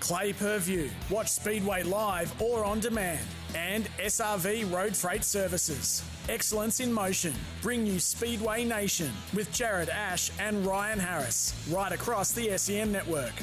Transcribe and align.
Clay 0.00 0.32
Per 0.32 0.58
View, 0.58 0.90
watch 1.10 1.28
Speedway 1.28 1.82
live 1.82 2.40
or 2.40 2.64
on 2.64 2.80
demand, 2.80 3.24
and 3.54 3.84
SRV 3.98 4.72
Road 4.72 4.96
Freight 4.96 5.22
Services. 5.22 6.02
Excellence 6.28 6.80
in 6.80 6.92
motion. 6.92 7.34
Bring 7.60 7.86
you 7.86 8.00
Speedway 8.00 8.64
Nation 8.64 9.12
with 9.34 9.52
Jarred 9.52 9.90
Ash 9.90 10.30
and 10.40 10.64
Ryan 10.66 10.98
Harris, 10.98 11.54
right 11.70 11.92
across 11.92 12.32
the 12.32 12.56
SEN 12.56 12.90
network. 12.90 13.34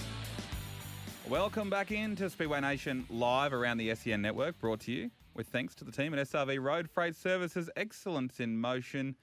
Welcome 1.30 1.70
back 1.70 1.92
into 1.92 2.30
Speedway 2.30 2.62
Nation 2.62 3.06
live 3.10 3.54
around 3.54 3.78
the 3.78 3.94
SEN 3.94 4.22
network, 4.22 4.58
brought 4.60 4.80
to 4.82 4.92
you 4.92 5.12
with 5.36 5.48
thanks 5.48 5.76
to 5.76 5.84
the 5.84 5.92
team 5.92 6.14
at 6.14 6.28
SRV 6.28 6.62
Road 6.62 6.90
Freight 6.90 7.16
Services. 7.16 7.70
Excellence 7.76 8.40
in 8.40 8.58
motion. 8.58 9.16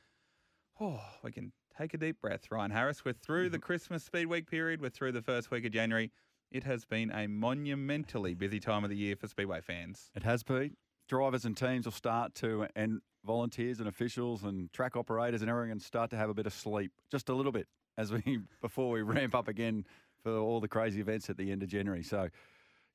Oh, 0.81 1.01
we 1.23 1.33
can 1.33 1.53
take 1.77 1.95
a 1.95 1.99
deep 1.99 2.21
breath, 2.21 2.51
Ryan 2.51 2.71
Harris. 2.71 3.05
We're 3.05 3.13
through 3.13 3.49
the 3.49 3.57
mm-hmm. 3.57 3.65
Christmas 3.65 4.05
Speed 4.05 4.27
Week 4.27 4.49
period. 4.49 4.81
We're 4.81 4.91
through 4.91 5.13
the 5.13 5.23
first 5.23 5.51
week 5.51 5.65
of 5.65 5.73
January. 5.73 6.13
It 6.51 6.65
has 6.65 6.85
been 6.85 7.11
a 7.11 7.27
monumentally 7.27 8.35
busy 8.35 8.61
time 8.61 8.85
of 8.85 8.91
the 8.91 8.97
year 8.97 9.17
for 9.17 9.27
Speedway 9.27 9.61
fans. 9.61 10.11
It 10.15 10.23
has 10.23 10.43
been. 10.43 10.77
Drivers 11.09 11.45
and 11.45 11.57
teams 11.57 11.85
will 11.85 11.93
start 11.93 12.35
to, 12.37 12.67
and 12.75 13.01
volunteers 13.25 13.81
and 13.81 13.89
officials 13.89 14.45
and 14.45 14.73
track 14.73 14.97
operators 14.97 15.41
and 15.41 15.51
everyone 15.51 15.81
start 15.81 16.11
to 16.11 16.17
have 16.17 16.31
a 16.31 16.35
bit 16.35 16.47
of 16.47 16.53
sleep, 16.53 16.93
just 17.11 17.29
a 17.29 17.35
little 17.35 17.53
bit, 17.53 17.67
as 17.99 18.13
we 18.13 18.41
before 18.61 18.91
we 18.91 19.03
ramp 19.03 19.35
up 19.35 19.49
again 19.49 19.85
for 20.23 20.37
all 20.39 20.61
the 20.61 20.69
crazy 20.69 21.01
events 21.01 21.29
at 21.29 21.37
the 21.37 21.51
end 21.51 21.63
of 21.63 21.69
January. 21.69 22.03
So, 22.03 22.29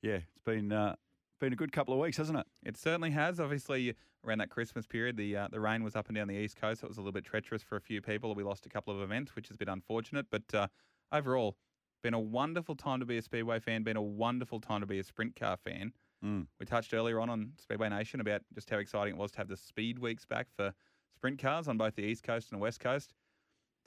yeah, 0.02 0.14
it's 0.34 0.44
been 0.44 0.72
uh, 0.72 0.96
been 1.40 1.52
a 1.52 1.56
good 1.56 1.72
couple 1.72 1.94
of 1.94 2.00
weeks, 2.00 2.16
hasn't 2.16 2.38
it? 2.38 2.46
It 2.64 2.76
certainly 2.76 3.10
has. 3.10 3.40
Obviously, 3.40 3.94
around 4.24 4.38
that 4.38 4.50
Christmas 4.50 4.86
period, 4.86 5.16
the 5.16 5.36
uh, 5.36 5.48
the 5.50 5.60
rain 5.60 5.82
was 5.82 5.96
up 5.96 6.08
and 6.08 6.16
down 6.16 6.28
the 6.28 6.36
east 6.36 6.56
coast. 6.56 6.82
It 6.82 6.88
was 6.88 6.98
a 6.98 7.00
little 7.00 7.12
bit 7.12 7.24
treacherous 7.24 7.62
for 7.62 7.76
a 7.76 7.80
few 7.80 8.00
people. 8.00 8.34
We 8.34 8.42
lost 8.42 8.66
a 8.66 8.68
couple 8.68 8.94
of 8.94 9.02
events, 9.02 9.34
which 9.36 9.50
is 9.50 9.56
a 9.56 9.58
bit 9.58 9.68
unfortunate. 9.68 10.26
But 10.30 10.54
uh, 10.54 10.66
overall, 11.12 11.56
been 12.02 12.14
a 12.14 12.20
wonderful 12.20 12.74
time 12.74 13.00
to 13.00 13.06
be 13.06 13.18
a 13.18 13.22
Speedway 13.22 13.58
fan. 13.58 13.82
Been 13.82 13.96
a 13.96 14.02
wonderful 14.02 14.60
time 14.60 14.80
to 14.80 14.86
be 14.86 14.98
a 14.98 15.04
sprint 15.04 15.36
car 15.36 15.56
fan. 15.56 15.92
Mm. 16.24 16.46
We 16.58 16.66
touched 16.66 16.92
earlier 16.92 17.20
on 17.20 17.30
on 17.30 17.52
Speedway 17.56 17.88
Nation 17.88 18.20
about 18.20 18.42
just 18.54 18.68
how 18.68 18.78
exciting 18.78 19.14
it 19.14 19.18
was 19.18 19.30
to 19.32 19.38
have 19.38 19.48
the 19.48 19.56
speed 19.56 19.98
weeks 19.98 20.24
back 20.26 20.48
for 20.54 20.74
sprint 21.14 21.38
cars 21.38 21.68
on 21.68 21.78
both 21.78 21.94
the 21.94 22.02
east 22.02 22.22
coast 22.22 22.50
and 22.50 22.60
the 22.60 22.62
west 22.62 22.80
coast. 22.80 23.14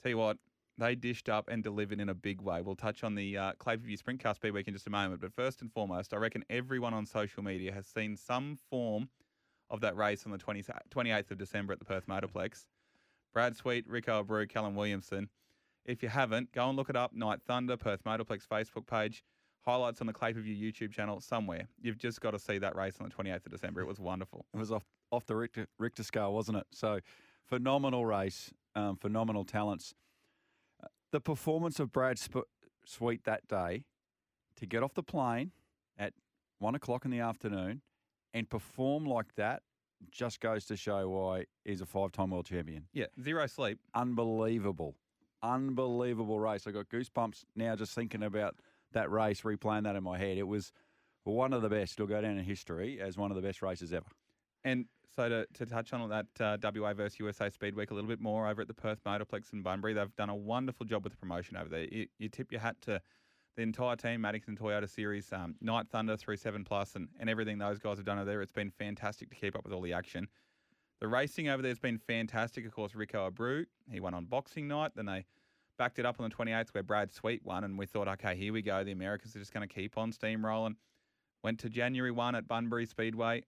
Tell 0.02 0.10
you 0.10 0.18
what, 0.18 0.38
they 0.76 0.94
dished 0.94 1.28
up 1.28 1.48
and 1.48 1.62
delivered 1.62 2.00
in 2.00 2.08
a 2.08 2.14
big 2.14 2.40
way. 2.40 2.60
We'll 2.60 2.74
touch 2.74 3.04
on 3.04 3.14
the 3.14 3.38
uh, 3.38 3.52
Clayview 3.60 3.96
Sprint 3.96 4.22
Car 4.22 4.34
Speed 4.34 4.52
Week 4.52 4.66
in 4.66 4.74
just 4.74 4.86
a 4.86 4.90
moment. 4.90 5.20
But 5.20 5.32
first 5.32 5.62
and 5.62 5.72
foremost, 5.72 6.12
I 6.12 6.16
reckon 6.16 6.44
everyone 6.50 6.94
on 6.94 7.06
social 7.06 7.42
media 7.42 7.72
has 7.72 7.86
seen 7.86 8.16
some 8.16 8.58
form 8.70 9.08
of 9.70 9.80
that 9.80 9.96
race 9.96 10.24
on 10.26 10.32
the 10.32 10.38
20, 10.38 10.64
28th 10.90 11.30
of 11.30 11.38
December 11.38 11.72
at 11.72 11.78
the 11.78 11.84
Perth 11.84 12.06
Motorplex. 12.06 12.66
Brad 13.32 13.56
Sweet, 13.56 13.88
Rico 13.88 14.22
Abreu, 14.22 14.48
Callum 14.48 14.74
Williamson. 14.74 15.28
If 15.84 16.02
you 16.02 16.08
haven't, 16.08 16.52
go 16.52 16.68
and 16.68 16.76
look 16.76 16.88
it 16.90 16.96
up. 16.96 17.12
Night 17.12 17.40
Thunder, 17.46 17.76
Perth 17.76 18.04
Motorplex 18.04 18.46
Facebook 18.46 18.86
page, 18.86 19.22
highlights 19.60 20.00
on 20.00 20.06
the 20.06 20.12
Clay 20.12 20.32
View 20.32 20.72
YouTube 20.72 20.92
channel 20.92 21.20
somewhere. 21.20 21.68
You've 21.80 21.98
just 21.98 22.20
got 22.20 22.30
to 22.30 22.38
see 22.38 22.58
that 22.58 22.74
race 22.76 22.94
on 23.00 23.08
the 23.08 23.14
28th 23.14 23.46
of 23.46 23.52
December. 23.52 23.80
It 23.82 23.86
was 23.86 24.00
wonderful. 24.00 24.46
It 24.54 24.58
was 24.58 24.72
off 24.72 24.84
off 25.10 25.26
the 25.26 25.36
Richter, 25.36 25.66
Richter 25.78 26.02
scale, 26.02 26.32
wasn't 26.34 26.58
it? 26.58 26.66
So, 26.72 26.98
phenomenal 27.44 28.04
race, 28.04 28.52
um, 28.74 28.96
phenomenal 28.96 29.44
talents. 29.44 29.94
Uh, 30.82 30.88
The 31.12 31.20
performance 31.20 31.78
of 31.78 31.92
Brad 31.92 32.18
Sp- 32.18 32.48
Sweet 32.86 33.24
that 33.24 33.46
day 33.46 33.84
to 34.56 34.66
get 34.66 34.82
off 34.82 34.94
the 34.94 35.02
plane 35.02 35.52
at 35.96 36.14
one 36.58 36.74
o'clock 36.74 37.04
in 37.04 37.10
the 37.10 37.20
afternoon 37.20 37.82
and 38.32 38.48
perform 38.50 39.04
like 39.06 39.34
that 39.36 39.62
just 40.10 40.40
goes 40.40 40.64
to 40.66 40.76
show 40.76 41.08
why 41.08 41.44
he's 41.64 41.80
a 41.80 41.86
five-time 41.86 42.30
world 42.30 42.46
champion. 42.46 42.88
Yeah, 42.92 43.06
zero 43.22 43.46
sleep. 43.46 43.78
Unbelievable, 43.94 44.96
unbelievable 45.44 46.40
race. 46.40 46.66
I 46.66 46.70
got 46.70 46.88
goosebumps 46.88 47.44
now 47.54 47.76
just 47.76 47.94
thinking 47.94 48.22
about 48.22 48.56
that 48.92 49.10
race, 49.10 49.42
replaying 49.42 49.84
that 49.84 49.96
in 49.96 50.02
my 50.02 50.18
head. 50.18 50.38
It 50.38 50.46
was 50.46 50.72
one 51.24 51.52
of 51.52 51.62
the 51.62 51.68
best. 51.68 51.94
It'll 51.94 52.06
go 52.06 52.20
down 52.20 52.38
in 52.38 52.44
history 52.44 53.00
as 53.00 53.16
one 53.16 53.30
of 53.30 53.36
the 53.36 53.42
best 53.42 53.62
races 53.62 53.92
ever. 53.92 54.06
And 54.64 54.86
so 55.14 55.28
to, 55.28 55.46
to 55.54 55.66
touch 55.66 55.92
on 55.92 56.08
that 56.08 56.26
uh, 56.40 56.56
WA 56.62 56.94
versus 56.94 57.20
USA 57.20 57.50
Speed 57.50 57.76
Week 57.76 57.90
a 57.90 57.94
little 57.94 58.08
bit 58.08 58.20
more 58.20 58.48
over 58.48 58.62
at 58.62 58.68
the 58.68 58.74
Perth 58.74 59.02
Motorplex 59.04 59.52
in 59.52 59.62
Bunbury, 59.62 59.92
they've 59.92 60.16
done 60.16 60.30
a 60.30 60.34
wonderful 60.34 60.86
job 60.86 61.04
with 61.04 61.12
the 61.12 61.18
promotion 61.18 61.56
over 61.56 61.68
there. 61.68 61.84
You, 61.90 62.06
you 62.18 62.28
tip 62.28 62.50
your 62.50 62.60
hat 62.60 62.76
to 62.82 63.00
the 63.56 63.62
entire 63.62 63.96
team, 63.96 64.22
Maddington 64.22 64.58
Toyota 64.58 64.88
Series, 64.88 65.32
um, 65.32 65.54
Night 65.60 65.86
Thunder, 65.90 66.16
37 66.16 66.64
Plus, 66.64 66.96
and, 66.96 67.08
and 67.20 67.30
everything 67.30 67.58
those 67.58 67.78
guys 67.78 67.98
have 67.98 68.06
done 68.06 68.18
over 68.18 68.24
there. 68.24 68.42
It's 68.42 68.52
been 68.52 68.70
fantastic 68.70 69.30
to 69.30 69.36
keep 69.36 69.56
up 69.56 69.64
with 69.64 69.72
all 69.72 69.82
the 69.82 69.92
action. 69.92 70.28
The 71.00 71.08
racing 71.08 71.48
over 71.48 71.62
there 71.62 71.70
has 71.70 71.78
been 71.78 71.98
fantastic. 71.98 72.64
Of 72.64 72.72
course, 72.72 72.94
Rico 72.94 73.30
Abreu, 73.30 73.66
he 73.90 74.00
won 74.00 74.14
on 74.14 74.24
Boxing 74.24 74.68
Night. 74.68 74.92
Then 74.94 75.06
they 75.06 75.26
backed 75.78 75.98
it 75.98 76.06
up 76.06 76.20
on 76.20 76.28
the 76.28 76.34
28th 76.34 76.68
where 76.70 76.82
Brad 76.82 77.12
Sweet 77.12 77.44
won, 77.44 77.64
and 77.64 77.78
we 77.78 77.86
thought, 77.86 78.08
okay, 78.08 78.36
here 78.36 78.52
we 78.52 78.62
go. 78.62 78.84
The 78.84 78.92
Americans 78.92 79.34
are 79.36 79.40
just 79.40 79.52
going 79.52 79.66
to 79.66 79.72
keep 79.72 79.98
on 79.98 80.12
steamrolling. 80.12 80.76
Went 81.42 81.60
to 81.60 81.68
January 81.68 82.10
1 82.10 82.34
at 82.36 82.48
Bunbury 82.48 82.86
Speedway. 82.86 83.42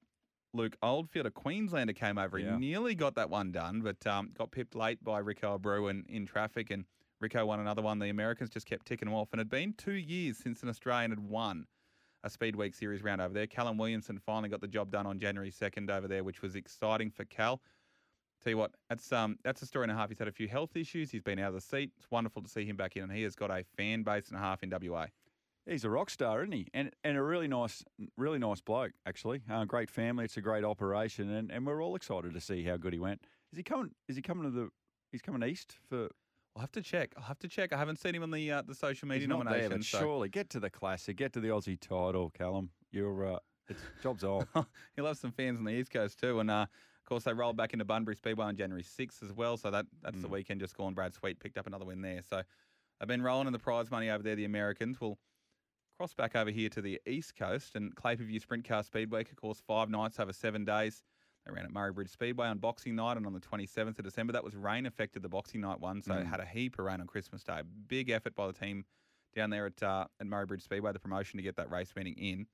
Luke 0.53 0.77
Oldfield, 0.83 1.27
a 1.27 1.31
Queenslander, 1.31 1.93
came 1.93 2.19
over. 2.19 2.39
Yeah. 2.39 2.53
He 2.53 2.59
nearly 2.59 2.95
got 2.95 3.15
that 3.15 3.31
one 3.31 3.53
done, 3.53 3.83
but 3.83 4.07
um, 4.07 4.31
got 4.37 4.51
pipped 4.51 4.75
late 4.75 5.03
by 5.03 5.19
Rico 5.19 5.59
Abreu 5.59 5.91
in, 5.91 6.05
in 6.09 6.27
traffic, 6.27 6.71
and 6.71 6.85
Rico 7.21 7.45
won 7.47 7.61
another 7.61 7.83
one. 7.83 7.99
The 7.99 8.09
Americans 8.09 8.51
just 8.51 8.67
kept 8.67 8.87
ticking 8.87 9.07
them 9.07 9.15
off, 9.15 9.29
and 9.33 9.41
it 9.41 9.45
had 9.45 9.51
been 9.51 9.75
two 9.75 9.93
years 9.93 10.39
since 10.39 10.63
an 10.63 10.69
Australian 10.69 11.11
had 11.11 11.21
won 11.21 11.67
a 12.25 12.31
Speed 12.31 12.57
Week 12.57 12.75
Series 12.75 13.03
round 13.03 13.21
over 13.21 13.33
there. 13.33 13.47
Callum 13.47 13.79
Williamson 13.79 14.19
finally 14.19 14.49
got 14.49 14.61
the 14.61 14.69
job 14.69 14.91
done 14.91 15.07
on 15.07 15.19
January 15.19 15.51
2nd 15.51 15.91
over 15.91 16.09
there, 16.09 16.25
which 16.25 16.43
was 16.43 16.57
exciting 16.57 17.11
for 17.11 17.25
Cal. 17.25 17.61
Tell 18.43 18.51
you 18.51 18.59
what, 18.59 18.73
that's 18.89 19.13
um 19.13 19.39
that's 19.45 19.63
a 19.63 19.67
story 19.67 19.85
and 19.85 19.93
a 19.93 19.95
half. 19.95 20.09
He's 20.09 20.19
had 20.19 20.29
a 20.29 20.33
few 20.33 20.49
health 20.49 20.77
issues. 20.77 21.11
He's 21.11 21.23
been 21.23 21.39
out 21.39 21.49
of 21.49 21.55
the 21.55 21.61
seat. 21.61 21.91
It's 21.97 22.11
wonderful 22.11 22.43
to 22.43 22.49
see 22.49 22.65
him 22.65 22.77
back 22.77 22.97
in, 22.97 23.05
and 23.05 23.13
he 23.13 23.23
has 23.23 23.35
got 23.35 23.51
a 23.51 23.65
fan 23.77 24.03
base 24.03 24.29
and 24.29 24.37
a 24.37 24.41
half 24.41 24.63
in 24.63 24.71
WA. 24.71 25.07
He's 25.67 25.85
a 25.85 25.91
rock 25.91 26.11
star, 26.11 26.43
isn't 26.43 26.53
he? 26.53 26.69
And 26.73 26.93
and 27.03 27.17
a 27.17 27.23
really 27.23 27.49
nice, 27.49 27.83
really 28.17 28.39
nice 28.39 28.61
bloke, 28.61 28.93
actually. 29.07 29.41
Uh, 29.51 29.65
great 29.65 29.91
family. 29.91 30.25
It's 30.25 30.37
a 30.37 30.41
great 30.41 30.65
operation, 30.65 31.31
and, 31.31 31.51
and 31.51 31.67
we're 31.67 31.83
all 31.83 31.97
excited 31.97 32.35
to 32.35 32.41
see 32.41 32.63
how 32.63 32.77
good 32.77 32.93
he 32.93 32.99
went. 33.01 33.23
Is 33.53 33.59
he 33.59 33.65
coming? 33.65 33.91
Is 34.09 34.17
he 34.17 34.23
coming 34.23 34.45
to 34.45 34.51
the? 34.51 34.69
He's 35.11 35.23
coming 35.23 35.49
east 35.49 35.77
for. 35.89 36.09
I'll 36.57 36.63
have 36.63 36.73
to 36.73 36.83
check. 36.83 37.13
I'll 37.19 37.23
have 37.25 37.39
to 37.41 37.49
check. 37.49 37.73
I 37.75 37.77
haven't 37.77 37.99
seen 38.01 38.15
him 38.15 38.23
on 38.23 38.31
the 38.31 38.51
uh, 38.51 38.63
the 38.63 38.75
social 38.75 39.07
media 39.07 39.21
He's 39.21 39.29
not 39.29 39.45
there, 39.45 39.53
nomination. 39.53 39.79
but 39.79 39.85
so- 39.85 39.99
surely 40.01 40.29
get 40.31 40.49
to 40.51 40.61
the 40.61 40.71
classic, 40.71 41.17
get 41.19 41.33
to 41.35 41.41
the 41.41 41.49
Aussie 41.49 41.79
title, 41.79 42.31
Callum. 42.31 42.71
You're 42.91 43.35
uh, 43.35 43.39
it's 43.69 43.83
job's 44.03 44.25
on. 44.25 44.47
He'll 44.97 45.07
have 45.07 45.19
some 45.19 45.33
fans 45.33 45.59
on 45.59 45.65
the 45.65 45.73
East 45.73 45.91
Coast 45.91 46.19
too. 46.19 46.41
And 46.41 46.51
uh, 46.51 46.63
of 46.63 47.09
course, 47.09 47.25
they 47.25 47.33
rolled 47.35 47.57
back 47.59 47.73
into 47.75 47.85
Bunbury 47.85 48.17
Speedway 48.17 48.47
on 48.47 48.57
January 48.57 48.83
6th 48.83 49.23
as 49.23 49.33
well. 49.35 49.57
So 49.59 49.71
that 49.71 49.85
that's 50.03 50.21
the 50.23 50.29
Mm. 50.29 50.33
weekend 50.33 50.61
just 50.61 50.77
gone. 50.77 50.95
Brad 50.95 51.13
Sweet 51.15 51.39
picked 51.41 51.59
up 51.59 51.67
another 51.67 51.85
win 51.85 52.01
there. 52.01 52.23
So 52.23 52.43
they've 52.99 53.09
been 53.09 53.23
rolling 53.23 53.47
in 53.49 53.53
the 53.53 53.59
prize 53.59 53.91
money 53.91 54.09
over 54.09 54.23
there. 54.23 54.35
The 54.37 54.47
Americans 54.47 54.99
will 55.01 55.19
cross 55.99 56.15
back 56.15 56.37
over 56.37 56.51
here 56.51 56.69
to 56.71 56.81
the 56.81 57.01
East 57.07 57.35
Coast 57.37 57.75
and 57.75 57.95
Clayperview 57.97 58.41
Sprint 58.41 58.65
Car 58.67 58.83
Speedway. 58.83 59.21
Of 59.23 59.37
course, 59.37 59.61
five 59.67 59.91
nights 59.91 60.19
over 60.21 60.33
seven 60.33 60.65
days. 60.65 61.03
They 61.47 61.53
ran 61.53 61.65
at 61.65 61.73
Murray 61.73 61.93
Bridge 61.93 62.11
Speedway 62.11 62.49
on 62.49 62.59
Boxing 62.59 62.97
Night 62.97 63.17
and 63.17 63.25
on 63.27 63.33
the 63.33 63.41
27th 63.41 63.99
of 63.99 64.05
December. 64.05 64.33
That 64.33 64.43
was 64.45 64.57
rain 64.57 64.85
affected 64.85 65.23
the 65.23 65.29
Boxing 65.29 65.61
Night 65.61 65.81
one, 65.81 66.03
so 66.03 66.15
it 66.15 66.25
Mm. 66.25 66.27
had 66.27 66.41
a 66.41 66.45
heap 66.45 66.79
of 66.79 66.85
rain 66.85 67.01
on 67.01 67.07
Christmas 67.07 67.45
Day. 67.45 67.63
Big 67.87 68.11
effort 68.11 68.35
by 68.35 68.49
the 68.49 68.53
team 68.53 68.85
down 69.35 69.51
there 69.51 69.67
at 69.67 69.83
uh, 69.83 70.07
at 70.19 70.27
Murray 70.27 70.47
Bridge 70.47 70.63
Speedway, 70.63 70.93
the 70.93 70.99
promotion 70.99 71.37
to 71.37 71.43
get 71.43 71.57
that 71.57 71.71
race 71.71 71.95
meeting 71.95 72.15
in. 72.15 72.47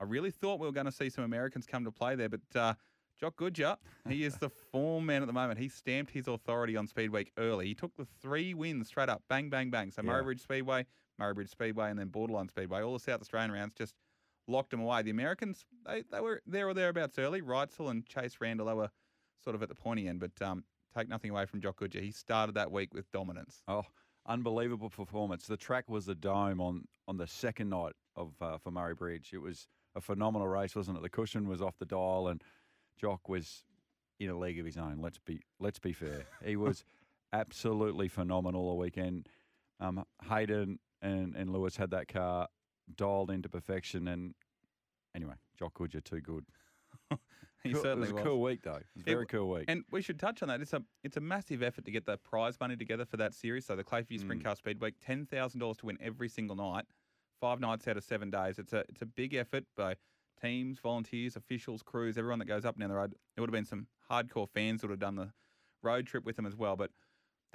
I 0.00 0.04
really 0.04 0.30
thought 0.30 0.60
we 0.60 0.66
were 0.66 0.72
going 0.72 0.86
to 0.86 0.92
see 0.92 1.10
some 1.10 1.24
Americans 1.24 1.66
come 1.66 1.84
to 1.84 1.90
play 1.90 2.14
there, 2.16 2.28
but 2.28 2.40
uh, 2.54 2.74
Jock 3.18 3.36
Goodyer, 3.36 3.76
he 4.08 4.24
is 4.24 4.36
the 4.36 4.48
form 4.72 5.06
man 5.06 5.22
at 5.22 5.26
the 5.26 5.32
moment. 5.32 5.58
He 5.58 5.68
stamped 5.68 6.12
his 6.12 6.28
authority 6.28 6.76
on 6.76 6.86
Speed 6.86 7.10
Week 7.10 7.32
early. 7.38 7.66
He 7.66 7.74
took 7.74 7.96
the 7.96 8.04
three 8.20 8.52
wins 8.54 8.88
straight 8.88 9.08
up, 9.08 9.22
bang, 9.28 9.48
bang, 9.50 9.70
bang. 9.70 9.90
So 9.90 10.02
Murray 10.02 10.22
Bridge 10.24 10.42
Speedway, 10.42 10.86
Murray 11.18 11.34
Bridge 11.34 11.48
Speedway, 11.50 11.90
and 11.90 11.98
then 11.98 12.08
Borderline 12.08 12.48
Speedway. 12.48 12.82
All 12.82 12.92
the 12.92 13.00
South 13.00 13.20
Australian 13.22 13.52
rounds 13.52 13.74
just 13.74 13.94
locked 14.48 14.70
them 14.70 14.80
away. 14.80 15.02
The 15.02 15.10
Americans, 15.10 15.64
they, 15.84 16.02
they 16.10 16.20
were 16.20 16.42
there 16.46 16.68
or 16.68 16.74
thereabouts 16.74 17.18
early. 17.18 17.42
Reitzel 17.42 17.90
and 17.90 18.06
Chase 18.06 18.36
Randall, 18.40 18.66
they 18.66 18.74
were 18.74 18.90
sort 19.42 19.56
of 19.56 19.62
at 19.62 19.68
the 19.68 19.74
pointy 19.74 20.08
end, 20.08 20.20
but 20.20 20.40
um, 20.44 20.64
take 20.96 21.08
nothing 21.08 21.30
away 21.30 21.46
from 21.46 21.60
Jock 21.60 21.80
Goodyer. 21.80 22.02
He 22.02 22.12
started 22.12 22.54
that 22.54 22.70
week 22.70 22.94
with 22.94 23.10
dominance. 23.12 23.62
Oh, 23.68 23.84
unbelievable 24.26 24.90
performance. 24.90 25.46
The 25.46 25.56
track 25.56 25.88
was 25.88 26.06
the 26.06 26.14
dome 26.14 26.60
on, 26.60 26.86
on 27.06 27.16
the 27.16 27.26
second 27.26 27.70
night 27.70 27.94
of 28.16 28.32
uh, 28.40 28.58
for 28.58 28.70
Murray 28.70 28.94
Bridge. 28.94 29.30
It 29.32 29.38
was 29.38 29.68
a 29.94 30.00
phenomenal 30.00 30.48
race, 30.48 30.74
wasn't 30.74 30.98
it? 30.98 31.02
The 31.02 31.08
cushion 31.08 31.48
was 31.48 31.62
off 31.62 31.78
the 31.78 31.86
dial, 31.86 32.28
and 32.28 32.42
Jock 33.00 33.28
was 33.28 33.64
in 34.18 34.30
a 34.30 34.38
league 34.38 34.58
of 34.58 34.66
his 34.66 34.76
own. 34.76 34.98
Let's 35.00 35.18
be 35.18 35.40
let's 35.60 35.78
be 35.78 35.92
fair. 35.92 36.26
He 36.44 36.56
was 36.56 36.84
absolutely 37.32 38.08
phenomenal 38.08 38.68
all 38.68 38.78
weekend. 38.78 39.28
Um, 39.80 40.04
Hayden 40.28 40.78
and, 41.02 41.34
and 41.36 41.52
Lewis 41.52 41.76
had 41.76 41.90
that 41.90 42.08
car 42.08 42.48
dialed 42.94 43.30
into 43.30 43.48
perfection, 43.48 44.08
and 44.08 44.34
anyway, 45.14 45.34
Jock 45.58 45.74
Goodyer 45.74 46.02
too 46.04 46.20
good. 46.20 46.44
He 47.62 47.72
Cool- 47.72 47.82
certainly 47.82 48.08
it 48.10 48.12
was 48.12 48.12
was. 48.12 48.20
a 48.20 48.24
cool 48.24 48.40
week 48.42 48.62
though. 48.62 48.74
It 48.76 48.86
was 48.94 49.02
a 49.02 49.04
very 49.04 49.24
w- 49.24 49.26
cool 49.26 49.50
week. 49.50 49.64
And 49.66 49.82
we 49.90 50.00
should 50.00 50.20
touch 50.20 50.40
on 50.40 50.48
that. 50.48 50.60
It's 50.60 50.72
a 50.72 50.84
it's 51.02 51.16
a 51.16 51.20
massive 51.20 51.64
effort 51.64 51.84
to 51.86 51.90
get 51.90 52.04
the 52.06 52.16
prize 52.18 52.60
money 52.60 52.76
together 52.76 53.04
for 53.04 53.16
that 53.16 53.34
series. 53.34 53.66
So 53.66 53.74
the 53.74 53.82
Clayview 53.82 54.20
Sprint 54.20 54.40
Mm. 54.40 54.44
Car 54.44 54.54
Speed 54.54 54.80
Week, 54.80 54.94
ten 55.04 55.26
thousand 55.26 55.58
dollars 55.60 55.78
to 55.78 55.86
win 55.86 55.98
every 56.00 56.28
single 56.28 56.54
night, 56.54 56.84
five 57.40 57.58
nights 57.58 57.88
out 57.88 57.96
of 57.96 58.04
seven 58.04 58.30
days. 58.30 58.60
It's 58.60 58.72
a 58.72 58.84
it's 58.88 59.02
a 59.02 59.06
big 59.06 59.34
effort 59.34 59.64
by 59.76 59.96
teams, 60.40 60.78
volunteers, 60.78 61.34
officials, 61.34 61.82
crews, 61.82 62.16
everyone 62.16 62.38
that 62.38 62.44
goes 62.44 62.64
up 62.64 62.76
and 62.76 62.82
down 62.82 62.90
the 62.90 62.94
road. 62.96 63.14
There 63.34 63.42
would 63.42 63.48
have 63.50 63.54
been 63.54 63.64
some 63.64 63.88
hardcore 64.08 64.48
fans 64.48 64.82
that 64.82 64.86
would 64.86 64.92
have 64.92 65.00
done 65.00 65.16
the 65.16 65.32
road 65.82 66.06
trip 66.06 66.24
with 66.24 66.36
them 66.36 66.46
as 66.46 66.54
well. 66.54 66.76
But 66.76 66.92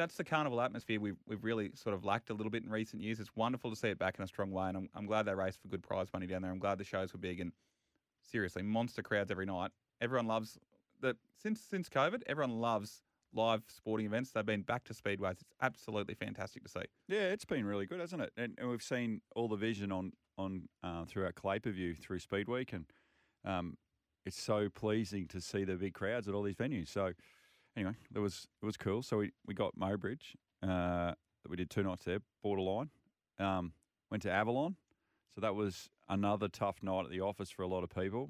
that's 0.01 0.18
the 0.18 0.24
carnival 0.24 0.59
atmosphere 0.62 1.00
we've, 1.00 1.18
we've 1.27 1.44
really 1.44 1.69
sort 1.75 1.94
of 1.94 2.03
lacked 2.03 2.31
a 2.31 2.33
little 2.33 2.50
bit 2.50 2.63
in 2.63 2.71
recent 2.71 3.03
years. 3.03 3.19
It's 3.19 3.36
wonderful 3.36 3.69
to 3.69 3.75
see 3.75 3.89
it 3.89 4.00
back 4.00 4.15
in 4.18 4.24
a 4.24 4.27
strong 4.27 4.51
way, 4.51 4.68
and 4.68 4.75
I'm, 4.75 4.89
I'm 4.95 5.06
glad 5.06 5.27
they 5.27 5.36
raced 5.36 5.62
for 5.62 5.68
good 5.68 5.83
prize 5.83 6.07
money 6.12 6.25
down 6.25 6.42
there. 6.42 6.51
I'm 6.51 6.59
glad 6.59 6.80
the 6.80 6.83
shows 6.83 7.13
were 7.13 7.19
big 7.19 7.39
and 7.39 7.51
seriously 8.24 8.63
monster 8.63 9.03
crowds 9.03 9.30
every 9.30 9.45
night. 9.45 9.71
Everyone 10.01 10.25
loves 10.25 10.57
that 11.01 11.18
since 11.38 11.62
since 11.62 11.88
COVID. 11.88 12.24
Everyone 12.25 12.59
loves 12.59 13.03
live 13.33 13.62
sporting 13.68 14.07
events. 14.07 14.31
They've 14.31 14.45
been 14.45 14.63
back 14.63 14.83
to 14.86 14.94
speedways. 14.94 15.33
It's 15.33 15.44
absolutely 15.62 16.15
fantastic 16.15 16.63
to 16.63 16.69
see. 16.69 16.83
Yeah, 17.07 17.30
it's 17.30 17.45
been 17.45 17.65
really 17.65 17.86
good, 17.86 18.00
hasn't 18.00 18.24
it? 18.24 18.33
And, 18.36 18.56
and 18.57 18.69
we've 18.69 18.83
seen 18.83 19.21
all 19.36 19.48
the 19.48 19.56
vision 19.56 19.92
on 19.92 20.13
on 20.38 20.68
uh, 20.83 21.06
through 21.06 21.25
our 21.25 21.31
Clay 21.31 21.59
view 21.59 21.94
through 21.94 22.19
Speed 22.19 22.48
Week, 22.48 22.74
and 22.74 22.86
um, 23.45 23.77
it's 24.25 24.42
so 24.42 24.68
pleasing 24.68 25.27
to 25.27 25.39
see 25.42 25.63
the 25.63 25.75
big 25.75 25.94
crowds 25.94 26.27
at 26.27 26.33
all 26.33 26.42
these 26.42 26.56
venues. 26.56 26.88
So 26.88 27.12
anyway, 27.75 27.94
it 28.13 28.19
was 28.19 28.47
it 28.62 28.65
was 28.65 28.77
cool. 28.77 29.01
So 29.01 29.18
we, 29.18 29.31
we 29.45 29.53
got 29.53 29.77
Murray 29.77 29.97
Bridge. 29.97 30.35
Uh, 30.62 31.13
we 31.47 31.56
did 31.56 31.69
two 31.69 31.83
nights 31.83 32.06
there, 32.06 32.19
borderline. 32.44 32.89
Um, 33.39 33.73
went 34.09 34.23
to 34.23 34.31
Avalon. 34.31 34.75
So 35.33 35.41
that 35.41 35.56
was 35.56 35.89
another 36.09 36.47
tough 36.47 36.83
night 36.83 37.06
at 37.06 37.12
the 37.12 37.21
office 37.21 37.50
for 37.50 37.63
a 37.63 37.68
lot 37.68 37.83
of 37.83 37.89
people. 37.89 38.29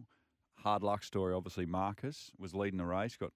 Hard 0.60 0.84
luck 0.84 1.04
story, 1.04 1.34
obviously. 1.34 1.66
Marcus 1.66 2.32
was 2.38 2.54
leading 2.54 2.78
the 2.78 2.86
race, 2.86 3.18
got 3.18 3.32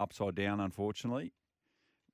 upside 0.00 0.34
down, 0.34 0.60
unfortunately 0.60 1.32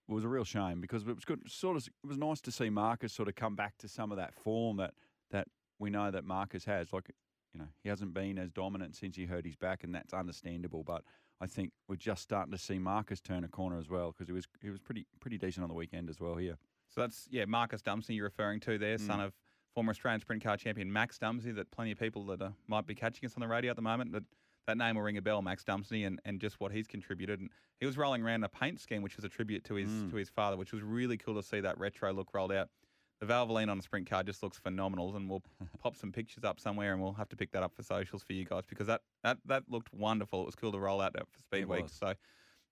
it 0.08 0.12
was 0.14 0.24
a 0.24 0.28
real 0.28 0.44
shame 0.44 0.80
because 0.80 1.06
it 1.06 1.14
was 1.14 1.24
good. 1.24 1.40
Sort 1.46 1.76
of, 1.76 1.86
it 1.86 2.06
was 2.06 2.16
nice 2.16 2.40
to 2.42 2.50
see 2.52 2.70
Marcus 2.70 3.12
sort 3.12 3.28
of 3.28 3.34
come 3.34 3.54
back 3.54 3.76
to 3.78 3.88
some 3.88 4.10
of 4.10 4.16
that 4.16 4.34
form 4.34 4.78
that 4.78 4.94
that 5.30 5.48
we 5.78 5.90
know 5.90 6.10
that 6.10 6.24
Marcus 6.24 6.64
has. 6.64 6.92
Like, 6.92 7.10
you 7.52 7.60
know, 7.60 7.68
he 7.82 7.88
hasn't 7.88 8.14
been 8.14 8.38
as 8.38 8.50
dominant 8.50 8.96
since 8.96 9.16
he 9.16 9.26
hurt 9.26 9.44
his 9.44 9.56
back, 9.56 9.84
and 9.84 9.94
that's 9.94 10.14
understandable. 10.14 10.82
But 10.82 11.02
I 11.40 11.46
think 11.46 11.72
we're 11.88 11.96
just 11.96 12.22
starting 12.22 12.52
to 12.52 12.58
see 12.58 12.78
Marcus 12.78 13.20
turn 13.20 13.44
a 13.44 13.48
corner 13.48 13.78
as 13.78 13.88
well 13.88 14.12
because 14.12 14.26
he 14.26 14.32
was 14.32 14.46
he 14.60 14.70
was 14.70 14.80
pretty 14.80 15.06
pretty 15.20 15.38
decent 15.38 15.62
on 15.62 15.68
the 15.68 15.74
weekend 15.74 16.10
as 16.10 16.20
well 16.20 16.34
here. 16.34 16.56
So 16.88 17.00
that's 17.00 17.28
yeah, 17.30 17.44
Marcus 17.44 17.82
Dumesny 17.82 18.16
you're 18.16 18.24
referring 18.24 18.60
to 18.60 18.78
there, 18.78 18.98
son 18.98 19.20
of 19.20 19.32
former 19.74 19.90
Australian 19.90 20.20
sprint 20.20 20.42
car 20.42 20.56
champion 20.56 20.92
Max 20.92 21.18
Dumesny. 21.18 21.54
That 21.54 21.70
plenty 21.70 21.92
of 21.92 21.98
people 21.98 22.24
that 22.26 22.42
uh, 22.42 22.50
might 22.66 22.86
be 22.86 22.94
catching 22.94 23.26
us 23.26 23.34
on 23.36 23.40
the 23.40 23.48
radio 23.48 23.70
at 23.70 23.76
the 23.76 23.82
moment 23.82 24.12
that 24.12 24.24
that 24.66 24.76
name 24.76 24.96
will 24.96 25.02
ring 25.02 25.16
a 25.16 25.22
bell, 25.22 25.40
Max 25.40 25.64
Dumesny, 25.64 26.06
and, 26.06 26.20
and 26.26 26.40
just 26.40 26.60
what 26.60 26.72
he's 26.72 26.86
contributed. 26.86 27.40
And 27.40 27.48
he 27.80 27.86
was 27.86 27.96
rolling 27.96 28.22
around 28.22 28.44
a 28.44 28.48
paint 28.50 28.80
scheme, 28.80 29.00
which 29.02 29.16
was 29.16 29.24
a 29.24 29.28
tribute 29.28 29.64
to 29.64 29.74
his 29.74 29.88
to 30.10 30.16
his 30.16 30.28
father, 30.28 30.56
which 30.56 30.72
was 30.72 30.82
really 30.82 31.16
cool 31.16 31.34
to 31.34 31.42
see 31.42 31.60
that 31.60 31.78
retro 31.78 32.12
look 32.12 32.34
rolled 32.34 32.52
out. 32.52 32.68
The 33.20 33.26
Valvoline 33.26 33.68
on 33.68 33.78
a 33.78 33.82
sprint 33.82 34.08
car 34.08 34.22
just 34.22 34.42
looks 34.42 34.58
phenomenal, 34.58 35.16
and 35.16 35.28
we'll 35.28 35.42
pop 35.82 35.96
some 35.96 36.12
pictures 36.12 36.44
up 36.44 36.60
somewhere, 36.60 36.92
and 36.92 37.02
we'll 37.02 37.14
have 37.14 37.28
to 37.30 37.36
pick 37.36 37.50
that 37.52 37.62
up 37.62 37.74
for 37.74 37.82
socials 37.82 38.22
for 38.22 38.32
you 38.32 38.44
guys 38.44 38.64
because 38.66 38.86
that 38.86 39.02
that, 39.24 39.38
that 39.46 39.64
looked 39.68 39.92
wonderful. 39.92 40.42
It 40.42 40.46
was 40.46 40.54
cool 40.54 40.72
to 40.72 40.78
roll 40.78 41.00
out 41.00 41.14
for 41.14 41.40
Speed 41.40 41.62
It 41.62 41.68
Week. 41.68 41.82
was. 41.84 41.92
So 41.92 42.14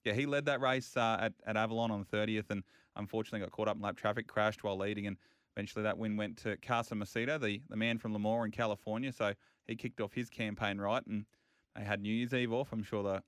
yeah, 0.06 0.12
he 0.12 0.24
led 0.24 0.46
that 0.46 0.60
race 0.60 0.96
uh, 0.96 1.18
at, 1.20 1.32
at 1.46 1.56
Avalon 1.56 1.90
on 1.90 2.06
the 2.08 2.16
30th 2.16 2.50
and 2.50 2.62
unfortunately 2.94 3.40
got 3.40 3.50
caught 3.50 3.66
up 3.66 3.76
in 3.76 3.82
lap 3.82 3.96
traffic, 3.96 4.28
crashed 4.28 4.62
while 4.62 4.78
leading, 4.78 5.08
and 5.08 5.16
eventually 5.56 5.82
that 5.82 5.98
win 5.98 6.16
went 6.16 6.36
to 6.38 6.56
Carson 6.58 7.00
Macedo, 7.00 7.40
the, 7.40 7.60
the 7.68 7.76
man 7.76 7.98
from 7.98 8.14
Lemoore 8.14 8.44
in 8.44 8.52
California. 8.52 9.12
So 9.12 9.34
he 9.66 9.74
kicked 9.74 10.00
off 10.00 10.14
his 10.14 10.30
campaign 10.30 10.78
right, 10.78 11.04
and 11.06 11.26
they 11.74 11.82
had 11.82 12.00
New 12.00 12.12
Year's 12.12 12.32
Eve 12.32 12.52
off. 12.52 12.72
I'm 12.72 12.84
sure 12.84 13.02
they 13.02 13.18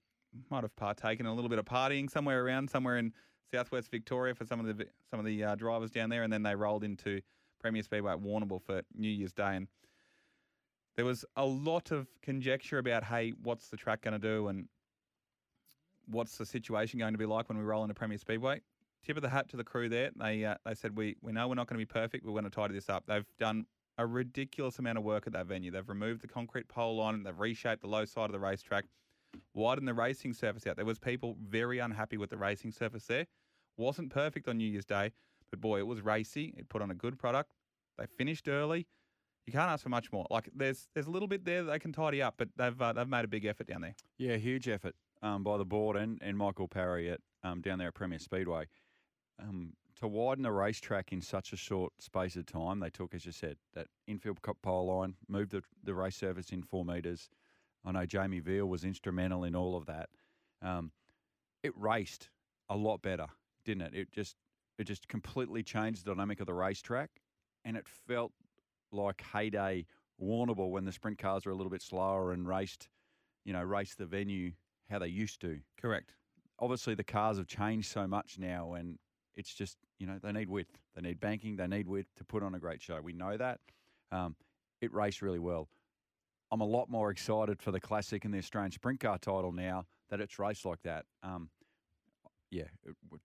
might 0.51 0.63
have 0.63 0.75
partaken 0.77 1.27
in 1.27 1.33
a 1.33 1.35
little 1.35 1.49
bit 1.49 1.59
of 1.59 1.65
partying 1.65 2.09
somewhere 2.09 2.45
around, 2.45 2.71
somewhere 2.71 2.97
in 2.97 3.13
southwest 3.53 3.91
Victoria 3.91 4.35
for 4.35 4.45
some 4.45 4.61
of 4.61 4.67
the 4.67 4.87
some 5.11 5.21
of 5.21 5.27
the 5.27 5.45
uh, 5.45 5.55
drivers 5.55 5.91
down 5.91 6.11
there, 6.11 6.23
and 6.23 6.33
then 6.33 6.43
they 6.43 6.55
rolled 6.55 6.85
into 6.85 7.21
Premier 7.61 7.83
Speedway 7.83 8.13
at 8.13 8.19
Warrnambool 8.19 8.63
for 8.63 8.83
New 8.95 9.09
Year's 9.09 9.33
Day, 9.33 9.57
and 9.57 9.69
there 10.97 11.05
was 11.05 11.25
a 11.37 11.45
lot 11.45 11.93
of 11.93 12.09
conjecture 12.23 12.79
about, 12.79 13.05
hey, 13.05 13.33
what's 13.43 13.69
the 13.69 13.77
track 13.77 14.03
going 14.03 14.13
to 14.13 14.19
do, 14.19 14.49
and 14.49 14.69
what's 16.09 16.37
the 16.39 16.47
situation 16.47 16.99
going 16.99 17.15
to 17.15 17.19
be 17.19 17.27
like 17.27 17.49
when 17.49 17.59
we 17.59 17.65
roll 17.65 17.83
into 17.83 17.95
Premier 17.95 18.19
Speedway? 18.19 18.61
Tip 19.07 19.17
of 19.17 19.23
the 19.23 19.29
hat 19.29 19.49
to 19.51 19.57
the 19.57 19.65
crew 19.65 19.89
there. 19.89 20.11
They 20.17 20.45
uh, 20.45 20.57
they 20.67 20.75
said 20.75 20.97
we 20.97 21.17
we 21.23 21.33
know 21.33 21.49
we're 21.49 21.55
not 21.55 21.69
going 21.69 21.79
to 21.79 21.87
be 21.87 22.01
perfect. 22.01 22.25
We're 22.25 22.33
going 22.33 22.45
to 22.45 22.51
tidy 22.51 22.75
this 22.75 22.89
up. 22.89 23.05
They've 23.07 23.25
done 23.39 23.67
a 23.97 24.07
ridiculous 24.07 24.79
amount 24.79 24.99
of 24.99 25.05
work 25.05 25.27
at 25.27 25.33
that 25.33 25.47
venue. 25.47 25.71
They've 25.71 25.89
removed 25.89 26.23
the 26.23 26.29
concrete 26.29 26.69
pole 26.69 26.97
line. 26.97 27.23
They've 27.23 27.39
reshaped 27.39 27.83
the 27.83 27.89
low 27.89 28.05
side 28.05 28.27
of 28.27 28.33
the 28.33 28.39
racetrack, 28.39 28.85
widened 29.55 29.89
the 29.89 29.95
racing 29.95 30.35
surface 30.35 30.67
out. 30.67 30.77
There 30.77 30.85
was 30.85 30.99
people 30.99 31.37
very 31.49 31.79
unhappy 31.79 32.17
with 32.17 32.31
the 32.31 32.37
racing 32.37 32.73
surface 32.73 33.07
there. 33.07 33.27
Wasn't 33.79 34.11
perfect 34.11 34.49
on 34.49 34.59
New 34.59 34.69
Year's 34.69 34.85
Day, 34.85 35.13
but 35.51 35.61
boy, 35.61 35.79
it 35.79 35.87
was 35.87 36.03
racy. 36.03 36.53
It 36.57 36.69
put 36.69 36.83
on 36.83 36.91
a 36.91 36.95
good 36.95 37.19
product. 37.19 37.55
They 37.97 38.07
finished 38.07 38.49
early. 38.49 38.87
You 39.47 39.53
can't 39.53 39.71
ask 39.71 39.83
for 39.83 39.89
much 39.89 40.13
more. 40.13 40.27
Like 40.31 40.51
there's 40.55 40.89
there's 40.93 41.07
a 41.07 41.11
little 41.11 41.29
bit 41.29 41.45
there 41.47 41.63
that 41.65 41.71
they 41.71 41.79
can 41.79 41.93
tidy 41.93 42.21
up, 42.21 42.35
but 42.37 42.49
they've 42.57 42.83
uh, 42.83 42.93
they've 42.93 43.09
made 43.09 43.25
a 43.25 43.29
big 43.29 43.47
effort 43.47 43.67
down 43.67 43.81
there. 43.81 43.95
Yeah, 44.19 44.37
huge 44.37 44.69
effort 44.69 44.95
um, 45.23 45.43
by 45.43 45.57
the 45.57 45.65
board 45.65 45.97
and, 45.97 46.19
and 46.21 46.37
Michael 46.37 46.69
Parry 46.69 47.11
at 47.11 47.21
um, 47.43 47.63
down 47.63 47.79
there 47.79 47.89
at 47.89 47.95
Premier 47.95 48.19
Speedway. 48.19 48.67
Um, 49.41 49.75
to 50.01 50.07
widen 50.07 50.43
the 50.43 50.53
racetrack 50.53 51.13
in 51.13 51.21
such 51.21 51.53
a 51.53 51.57
short 51.57 51.93
space 51.99 52.37
of 52.37 52.47
time, 52.47 52.81
they 52.81 52.91
took, 52.91 53.15
as 53.15 53.27
you 53.27 53.33
said, 53.33 53.57
that 53.75 53.89
infield 54.07 54.43
co- 54.43 54.57
pole 54.63 54.87
line, 54.87 55.15
moved 55.29 55.51
the, 55.53 55.63
the 55.83 55.95
race 55.95 56.17
surface 56.17 56.51
in 56.51 56.63
four 56.63 56.85
metres. 56.85 57.29
I 57.85 57.93
know 57.93 58.07
Jamie 58.07 58.41
Veal 58.41 58.67
was 58.67 58.85
instrumental 58.85 59.45
in 59.45 59.57
all 59.57 59.77
of 59.77 59.87
that. 59.87 60.09
Um, 60.63 60.93
it 61.63 61.73
raced 61.77 62.31
a 62.69 62.77
lot 62.77 63.03
better, 63.03 63.27
didn't 63.69 63.83
it? 63.83 63.95
It 63.95 64.11
just 64.11 64.37
it 64.79 64.85
just 64.85 65.09
completely 65.09 65.63
changed 65.63 66.05
the 66.05 66.11
dynamic 66.11 66.41
of 66.41 66.47
the 66.47 66.55
racetrack, 66.55 67.11
and 67.65 67.77
it 67.77 67.87
felt 67.87 68.33
like 68.91 69.21
heyday 69.21 69.85
Warrnambool 70.21 70.71
when 70.71 70.87
the 70.87 70.93
sprint 70.93 71.19
cars 71.19 71.45
were 71.45 71.53
a 71.53 71.55
little 71.55 71.71
bit 71.71 71.83
slower 71.83 72.33
and 72.33 72.49
raced, 72.49 72.89
you 73.45 73.53
know, 73.53 73.63
raced 73.63 73.99
the 73.99 74.07
venue 74.07 74.53
how 74.91 74.99
they 74.99 75.09
used 75.09 75.41
to. 75.43 75.59
Correct. 75.79 76.15
Obviously, 76.59 76.95
the 76.95 77.05
cars 77.05 77.37
have 77.37 77.47
changed 77.47 77.91
so 77.91 78.07
much 78.07 78.39
now, 78.39 78.73
and 78.73 78.99
it's 79.37 79.53
just 79.53 79.77
you 79.99 80.07
know 80.07 80.19
they 80.23 80.33
need 80.33 80.49
width, 80.49 80.81
they 80.97 81.03
need 81.03 81.21
banking, 81.21 81.57
they 81.57 81.67
need 81.67 81.87
width 81.87 82.09
to 82.17 82.25
put 82.25 82.43
on 82.43 82.55
a 82.55 82.59
great 82.59 82.81
show. 82.81 83.01
We 83.03 83.13
know 83.13 83.37
that. 83.37 83.61
Um, 84.11 84.35
it 84.81 84.95
raced 84.95 85.21
really 85.21 85.39
well. 85.39 85.69
I'm 86.51 86.63
a 86.63 86.67
lot 86.67 86.89
more 86.89 87.11
excited 87.11 87.61
for 87.61 87.71
the 87.71 87.81
classic 87.81 88.25
and 88.25 88.33
the 88.33 88.39
Australian 88.39 88.73
sprint 88.73 89.01
car 89.01 89.19
title 89.19 89.53
now 89.53 89.85
that 90.09 90.23
it's 90.23 90.39
raced 90.39 90.65
like 90.65 90.81
that. 90.85 91.05
Um, 91.23 91.51
yeah, 92.51 92.65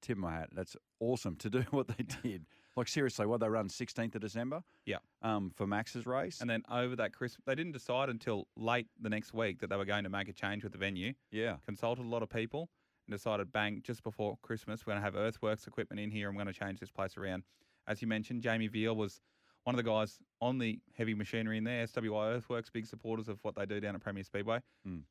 tip 0.02 0.18
my 0.18 0.32
hat. 0.34 0.50
That's 0.54 0.76
awesome 1.00 1.36
to 1.38 1.50
do 1.50 1.62
what 1.72 1.88
they 1.88 2.04
did. 2.24 2.46
like 2.76 2.88
seriously, 2.88 3.26
what 3.26 3.40
they 3.40 3.48
run 3.50 3.68
16th 3.70 4.16
of 4.16 4.22
December. 4.22 4.62
Yeah. 4.86 4.98
Um, 5.22 5.52
for 5.56 5.66
Max's 5.68 6.06
race. 6.06 6.42
And 6.42 6.50
then 6.50 6.64
over 6.72 6.96
that 6.98 7.14
Christmas, 7.14 7.44
they 7.46 7.56
didn't 7.56 7.72
decide 7.74 8.10
until 8.10 8.48
late 8.58 8.88
the 9.00 9.10
next 9.10 9.34
week 9.34 9.60
that 9.60 9.70
they 9.70 9.76
were 9.76 9.86
going 9.86 10.04
to 10.04 10.10
make 10.10 10.28
a 10.28 10.34
change 10.34 10.64
with 10.64 10.72
the 10.74 10.78
venue. 10.80 11.14
yeah. 11.32 11.56
Consulted 11.66 12.04
a 12.06 12.08
lot 12.08 12.24
of 12.24 12.30
people 12.30 12.70
and 13.08 13.16
decided, 13.16 13.52
bang, 13.52 13.82
just 13.84 14.02
before 14.04 14.38
Christmas, 14.42 14.86
we're 14.86 14.94
going 14.94 15.02
to 15.02 15.06
have 15.06 15.16
Earthworks 15.16 15.68
equipment 15.68 16.00
in 16.00 16.10
here. 16.12 16.28
and 16.30 16.38
we're 16.38 16.44
going 16.44 16.54
to 16.54 16.60
change 16.60 16.80
this 16.80 16.92
place 16.92 17.18
around. 17.18 17.44
As 17.88 18.02
you 18.02 18.08
mentioned, 18.08 18.42
Jamie 18.42 18.68
Veal 18.68 18.96
was 18.96 19.22
one 19.66 19.76
of 19.76 19.78
the 19.78 19.90
guys 19.90 20.20
on 20.42 20.58
the 20.58 20.80
heavy 20.98 21.14
machinery 21.14 21.58
in 21.58 21.64
there. 21.66 21.86
SWI 21.86 22.36
Earthworks, 22.36 22.70
big 22.70 22.86
supporters 22.86 23.28
of 23.30 23.40
what 23.44 23.56
they 23.56 23.66
do 23.66 23.80
down 23.80 23.96
at 23.96 24.02
Premier 24.02 24.24
Speedway. 24.24 24.60
Mm. 24.88 25.02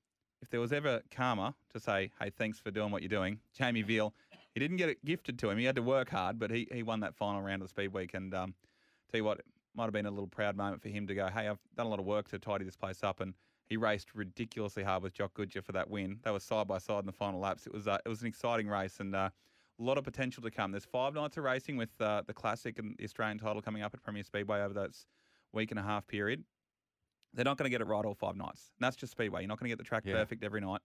If 0.42 0.50
there 0.50 0.60
was 0.60 0.72
ever 0.72 1.00
karma 1.10 1.54
to 1.72 1.80
say, 1.80 2.10
hey, 2.20 2.30
thanks 2.30 2.58
for 2.58 2.70
doing 2.70 2.90
what 2.90 3.00
you're 3.00 3.08
doing, 3.08 3.38
Jamie 3.56 3.82
Veal, 3.82 4.12
he 4.52 4.60
didn't 4.60 4.76
get 4.76 4.88
it 4.88 5.04
gifted 5.04 5.38
to 5.38 5.50
him. 5.50 5.56
He 5.56 5.64
had 5.64 5.76
to 5.76 5.82
work 5.82 6.10
hard, 6.10 6.38
but 6.38 6.50
he, 6.50 6.68
he 6.72 6.82
won 6.82 7.00
that 7.00 7.14
final 7.14 7.40
round 7.40 7.62
of 7.62 7.68
the 7.68 7.70
Speed 7.70 7.92
Week. 7.92 8.12
And 8.14 8.34
um, 8.34 8.54
tell 9.10 9.18
you 9.18 9.24
what, 9.24 9.38
it 9.38 9.46
might 9.74 9.84
have 9.84 9.92
been 9.92 10.06
a 10.06 10.10
little 10.10 10.26
proud 10.26 10.56
moment 10.56 10.82
for 10.82 10.88
him 10.88 11.06
to 11.06 11.14
go, 11.14 11.28
hey, 11.28 11.48
I've 11.48 11.60
done 11.76 11.86
a 11.86 11.88
lot 11.88 12.00
of 12.00 12.04
work 12.04 12.28
to 12.30 12.38
tidy 12.38 12.64
this 12.64 12.76
place 12.76 13.02
up. 13.02 13.20
And 13.20 13.34
he 13.66 13.76
raced 13.76 14.14
ridiculously 14.14 14.82
hard 14.82 15.02
with 15.02 15.14
Jock 15.14 15.32
Goodyer 15.34 15.64
for 15.64 15.72
that 15.72 15.88
win. 15.88 16.18
They 16.22 16.30
were 16.30 16.40
side 16.40 16.68
by 16.68 16.78
side 16.78 17.00
in 17.00 17.06
the 17.06 17.12
final 17.12 17.40
laps. 17.40 17.66
It 17.66 17.72
was 17.72 17.88
uh, 17.88 17.98
it 18.04 18.08
was 18.08 18.20
an 18.20 18.26
exciting 18.26 18.68
race 18.68 19.00
and 19.00 19.14
uh, 19.14 19.30
a 19.78 19.82
lot 19.82 19.96
of 19.96 20.04
potential 20.04 20.42
to 20.42 20.50
come. 20.50 20.72
There's 20.72 20.84
five 20.84 21.14
nights 21.14 21.36
of 21.38 21.44
racing 21.44 21.76
with 21.76 21.88
uh, 22.00 22.22
the 22.26 22.34
Classic 22.34 22.78
and 22.78 22.96
the 22.98 23.04
Australian 23.04 23.38
title 23.38 23.62
coming 23.62 23.82
up 23.82 23.94
at 23.94 24.02
Premier 24.02 24.24
Speedway 24.24 24.60
over 24.60 24.74
that 24.74 24.90
week 25.52 25.70
and 25.70 25.80
a 25.80 25.82
half 25.82 26.06
period. 26.06 26.44
They're 27.34 27.44
not 27.44 27.56
going 27.56 27.64
to 27.64 27.70
get 27.70 27.80
it 27.80 27.86
right 27.86 28.04
all 28.04 28.14
five 28.14 28.36
nights. 28.36 28.70
And 28.78 28.84
that's 28.86 28.96
just 28.96 29.12
Speedway. 29.12 29.40
You're 29.42 29.48
not 29.48 29.58
going 29.58 29.70
to 29.70 29.72
get 29.76 29.78
the 29.78 29.88
track 29.88 30.04
Yeah. 30.06 30.14
perfect 30.14 30.44
every 30.44 30.60
night, 30.60 30.80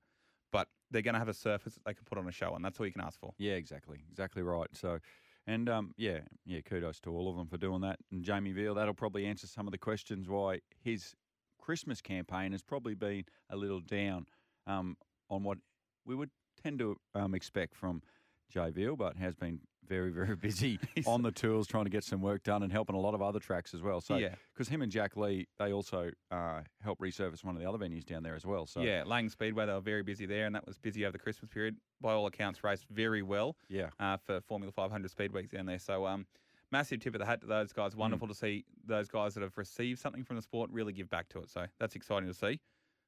but 0.52 0.70
they're 0.92 1.02
going 1.02 1.14
to 1.14 1.20
have 1.20 1.28
a 1.28 1.34
surface 1.34 1.74
that 1.76 1.84
they 1.86 1.94
can 1.94 2.06
put 2.06 2.18
on 2.18 2.28
a 2.28 2.32
show, 2.32 2.56
and 2.56 2.64
that's 2.64 2.80
all 2.80 2.86
you 2.86 2.92
can 2.92 3.02
ask 3.02 3.20
for. 3.20 3.34
Yeah, 3.38 3.54
exactly, 3.54 4.00
exactly 4.10 4.42
right. 4.42 4.70
So, 4.74 5.00
and 5.46 5.70
um, 5.70 5.94
yeah, 5.98 6.20
yeah, 6.46 6.62
kudos 6.62 7.00
to 7.02 7.12
all 7.12 7.30
of 7.30 7.36
them 7.36 7.48
for 7.48 7.58
doing 7.58 7.82
that. 7.82 8.00
And 8.12 8.24
Jamie 8.24 8.54
Veal, 8.54 8.76
that'll 8.76 8.94
probably 8.94 9.26
answer 9.26 9.48
some 9.48 9.68
of 9.68 9.72
the 9.72 9.78
questions 9.78 10.30
why 10.30 10.62
his 10.84 11.14
Christmas 11.60 12.02
campaign 12.02 12.54
has 12.54 12.62
probably 12.62 12.94
been 12.94 13.26
a 13.50 13.58
little 13.58 13.82
down 13.82 14.26
um, 14.66 14.96
on 15.30 15.44
what 15.44 15.58
we 16.06 16.16
would 16.16 16.30
tend 16.62 16.80
to 16.80 16.96
um, 17.14 17.36
expect 17.36 17.76
from 17.76 18.02
Jay 18.50 18.70
Veal, 18.72 18.96
but 18.96 19.18
has 19.18 19.36
been 19.36 19.60
very, 19.88 20.12
very 20.12 20.36
busy 20.48 20.80
on 21.06 21.22
the 21.22 21.32
tools 21.32 21.68
trying 21.68 21.86
to 21.86 21.90
get 21.90 22.04
some 22.04 22.22
work 22.22 22.44
done 22.44 22.64
and 22.64 22.72
helping 22.72 22.96
a 22.96 23.00
lot 23.00 23.14
of 23.14 23.22
other 23.22 23.40
tracks 23.40 23.74
as 23.74 23.82
well. 23.82 24.02
So, 24.02 24.18
Yeah. 24.18 24.36
because 24.54 24.68
him 24.68 24.82
and 24.82 24.92
Jack 24.92 25.16
Lee, 25.18 25.48
they 25.58 25.72
also 25.74 26.12
uh, 26.32 26.62
help 26.82 27.00
resurface 27.00 27.44
one 27.44 27.56
of 27.56 27.62
the 27.62 27.68
other 27.68 27.78
venues 27.78 28.06
down 28.06 28.24
there 28.24 28.36
as 28.36 28.46
well. 28.46 28.66
So, 28.66 28.82
yeah, 28.82 29.04
Lang 29.06 29.30
Speedway, 29.30 29.66
they 29.66 29.74
were 29.74 29.80
very 29.82 30.04
busy 30.04 30.26
there, 30.26 30.46
and 30.46 30.56
that 30.56 30.66
was 30.66 30.78
busy 30.78 31.06
over 31.06 31.14
the 31.14 31.20
Christmas 31.20 31.50
period. 31.50 31.78
By 32.02 32.14
all 32.14 32.28
accounts, 32.28 32.64
raced 32.64 32.86
very 32.90 33.22
well 33.24 33.56
yeah, 33.70 33.90
uh, 34.00 34.18
for 34.18 34.42
Formula 34.42 34.72
500 34.72 35.10
speed 35.10 35.32
weeks 35.34 35.50
down 35.50 35.66
there. 35.66 35.80
So, 35.80 36.06
um, 36.06 36.26
massive 36.72 37.00
tip 37.00 37.16
of 37.16 37.20
the 37.20 37.26
hat 37.26 37.42
to 37.42 37.48
those 37.48 37.72
guys. 37.74 37.94
Mm. 37.94 37.98
Wonderful 37.98 38.28
to 38.28 38.36
see 38.36 38.66
those 38.86 39.08
guys 39.08 39.34
that 39.34 39.42
have 39.42 39.58
received 39.58 40.00
something 40.00 40.24
from 40.24 40.36
the 40.36 40.42
sport 40.42 40.70
really 40.72 40.94
give 40.94 41.10
back 41.10 41.30
to 41.30 41.40
it. 41.40 41.50
So, 41.50 41.66
that's 41.80 41.96
exciting 41.96 42.28
to 42.28 42.34
see. 42.34 42.60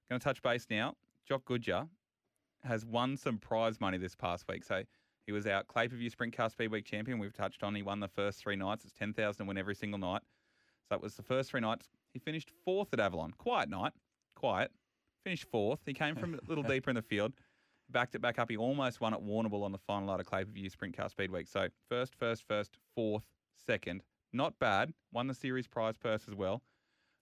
Going 0.09 0.19
to 0.19 0.23
touch 0.23 0.41
base 0.41 0.65
now. 0.69 0.95
Jock 1.27 1.45
Goodyer 1.45 1.87
has 2.63 2.85
won 2.85 3.15
some 3.15 3.37
prize 3.37 3.79
money 3.79 3.97
this 3.97 4.15
past 4.15 4.45
week. 4.49 4.63
So, 4.63 4.83
he 5.29 5.31
was 5.31 5.45
our 5.45 5.63
Clay 5.63 5.85
View 5.85 6.09
Sprint 6.09 6.35
Car 6.35 6.49
Speed 6.49 6.71
Week 6.71 6.83
champion. 6.83 7.19
We've 7.19 7.31
touched 7.31 7.61
on. 7.61 7.75
He 7.75 7.83
won 7.83 7.99
the 7.99 8.07
first 8.07 8.39
three 8.39 8.55
nights. 8.55 8.83
It's 8.83 8.93
10,000 8.93 9.37
to 9.37 9.47
win 9.47 9.59
every 9.59 9.75
single 9.75 9.99
night. 9.99 10.23
So, 10.81 10.95
that 10.95 11.01
was 11.03 11.13
the 11.13 11.21
first 11.21 11.51
three 11.51 11.61
nights. 11.61 11.87
He 12.13 12.19
finished 12.19 12.49
fourth 12.65 12.91
at 12.93 12.99
Avalon. 12.99 13.33
Quiet 13.37 13.69
night. 13.69 13.93
Quiet. 14.35 14.71
Finished 15.23 15.45
fourth. 15.51 15.81
He 15.85 15.93
came 15.93 16.15
from 16.15 16.33
a 16.33 16.39
little 16.47 16.63
deeper 16.73 16.89
in 16.89 16.95
the 16.95 17.03
field 17.03 17.33
backed 17.91 18.15
it 18.15 18.21
back 18.21 18.39
up. 18.39 18.49
He 18.49 18.57
almost 18.57 19.01
won 19.01 19.13
at 19.13 19.21
Warrnambool 19.21 19.63
on 19.63 19.71
the 19.71 19.77
final 19.77 20.07
night 20.07 20.19
of 20.19 20.25
Clay 20.25 20.43
View 20.43 20.69
Sprint 20.69 20.95
Car 20.97 21.09
Speed 21.09 21.31
Week. 21.31 21.47
So 21.47 21.67
first, 21.89 22.15
first, 22.15 22.43
first, 22.47 22.77
fourth, 22.95 23.23
second. 23.55 24.01
Not 24.31 24.57
bad. 24.59 24.93
Won 25.11 25.27
the 25.27 25.33
series 25.33 25.67
prize 25.67 25.97
purse 25.97 26.25
as 26.27 26.35
well. 26.35 26.61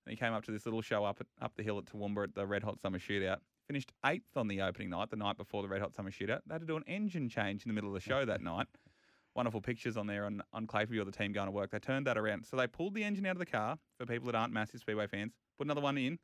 And 0.08 0.18
he 0.18 0.26
came 0.26 0.32
up 0.32 0.46
to 0.46 0.52
this 0.52 0.66
little 0.66 0.82
show 0.82 1.04
up 1.04 1.18
at, 1.20 1.28
up 1.44 1.52
the 1.58 1.64
hill 1.64 1.78
at 1.78 1.84
Toowoomba 1.84 2.24
at 2.24 2.34
the 2.34 2.48
Red 2.48 2.64
Hot 2.64 2.80
Summer 2.80 2.98
Shootout. 2.98 3.40
Finished 3.68 3.92
eighth 4.06 4.38
on 4.38 4.48
the 4.48 4.62
opening 4.62 4.90
night, 4.90 5.10
the 5.10 5.18
night 5.18 5.36
before 5.36 5.62
the 5.62 5.68
Red 5.68 5.82
Hot 5.82 5.94
Summer 5.94 6.12
Shootout. 6.12 6.40
They 6.48 6.54
had 6.54 6.62
to 6.62 6.66
do 6.66 6.78
an 6.78 6.86
engine 6.88 7.28
change 7.28 7.66
in 7.66 7.68
the 7.68 7.74
middle 7.74 7.90
of 7.90 7.94
the 7.94 8.00
show 8.00 8.24
that 8.24 8.42
night. 8.42 8.68
Wonderful 9.36 9.60
pictures 9.60 9.98
on 9.98 10.08
there 10.08 10.26
on, 10.26 10.42
on 10.54 10.66
Clay 10.66 10.86
Per 10.86 10.92
View 10.94 11.02
of 11.02 11.08
the 11.08 11.12
team 11.12 11.34
going 11.34 11.48
to 11.48 11.52
work. 11.52 11.72
They 11.72 11.80
turned 11.80 12.08
that 12.08 12.18
around. 12.18 12.46
So 12.46 12.56
they 12.56 12.68
pulled 12.68 12.94
the 12.94 13.04
engine 13.04 13.26
out 13.26 13.34
of 13.34 13.40
the 13.40 13.46
car 13.46 13.78
for 13.98 14.06
people 14.06 14.28
that 14.28 14.36
aren't 14.36 14.54
massive 14.54 14.80
Speedway 14.80 15.08
fans. 15.08 15.34
Put 15.58 15.68
another 15.68 15.82
one 15.82 15.98
in. 15.98 16.18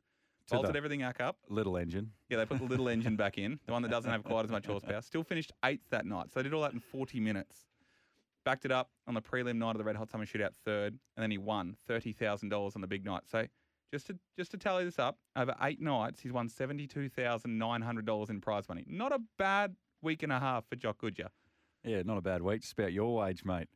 To 0.48 0.56
Bolted 0.56 0.76
everything 0.76 1.00
back 1.00 1.20
up. 1.20 1.36
little 1.50 1.76
engine. 1.76 2.10
Yeah, 2.30 2.38
they 2.38 2.46
put 2.46 2.58
the 2.58 2.64
little 2.64 2.88
engine 2.88 3.16
back 3.16 3.36
in, 3.38 3.58
the 3.66 3.72
one 3.72 3.82
that 3.82 3.90
doesn't 3.90 4.10
have 4.10 4.24
quite 4.24 4.44
as 4.44 4.50
much 4.50 4.66
horsepower. 4.66 5.00
Still 5.02 5.22
finished 5.22 5.52
eighth 5.64 5.88
that 5.90 6.06
night. 6.06 6.30
So 6.32 6.38
they 6.40 6.44
did 6.44 6.54
all 6.54 6.62
that 6.62 6.72
in 6.72 6.80
40 6.80 7.20
minutes. 7.20 7.66
Backed 8.44 8.66
it 8.66 8.72
up 8.72 8.90
on 9.06 9.14
the 9.14 9.22
prelim 9.22 9.56
night 9.56 9.70
of 9.70 9.78
the 9.78 9.84
Red 9.84 9.96
Hot 9.96 10.10
Summer 10.10 10.26
Shootout 10.26 10.54
third, 10.64 10.98
and 11.16 11.22
then 11.22 11.30
he 11.30 11.38
won 11.38 11.76
$30,000 11.88 12.74
on 12.74 12.80
the 12.82 12.86
big 12.86 13.04
night. 13.04 13.22
So 13.26 13.46
just 13.94 14.08
to 14.08 14.18
just 14.36 14.50
to 14.50 14.58
tally 14.58 14.84
this 14.84 14.98
up, 14.98 15.18
over 15.36 15.54
eight 15.62 15.80
nights, 15.80 16.20
he's 16.20 16.32
won 16.32 16.48
$72,900 16.48 18.30
in 18.30 18.40
prize 18.40 18.68
money. 18.68 18.84
Not 18.88 19.12
a 19.12 19.20
bad 19.38 19.76
week 20.02 20.24
and 20.24 20.32
a 20.32 20.40
half 20.40 20.64
for 20.68 20.74
Jock 20.74 21.00
Goodyer. 21.00 21.28
Yeah, 21.84 22.02
not 22.02 22.18
a 22.18 22.20
bad 22.20 22.42
week. 22.42 22.62
Just 22.62 22.72
about 22.72 22.92
your 22.92 23.14
wage, 23.14 23.44
mate. 23.44 23.68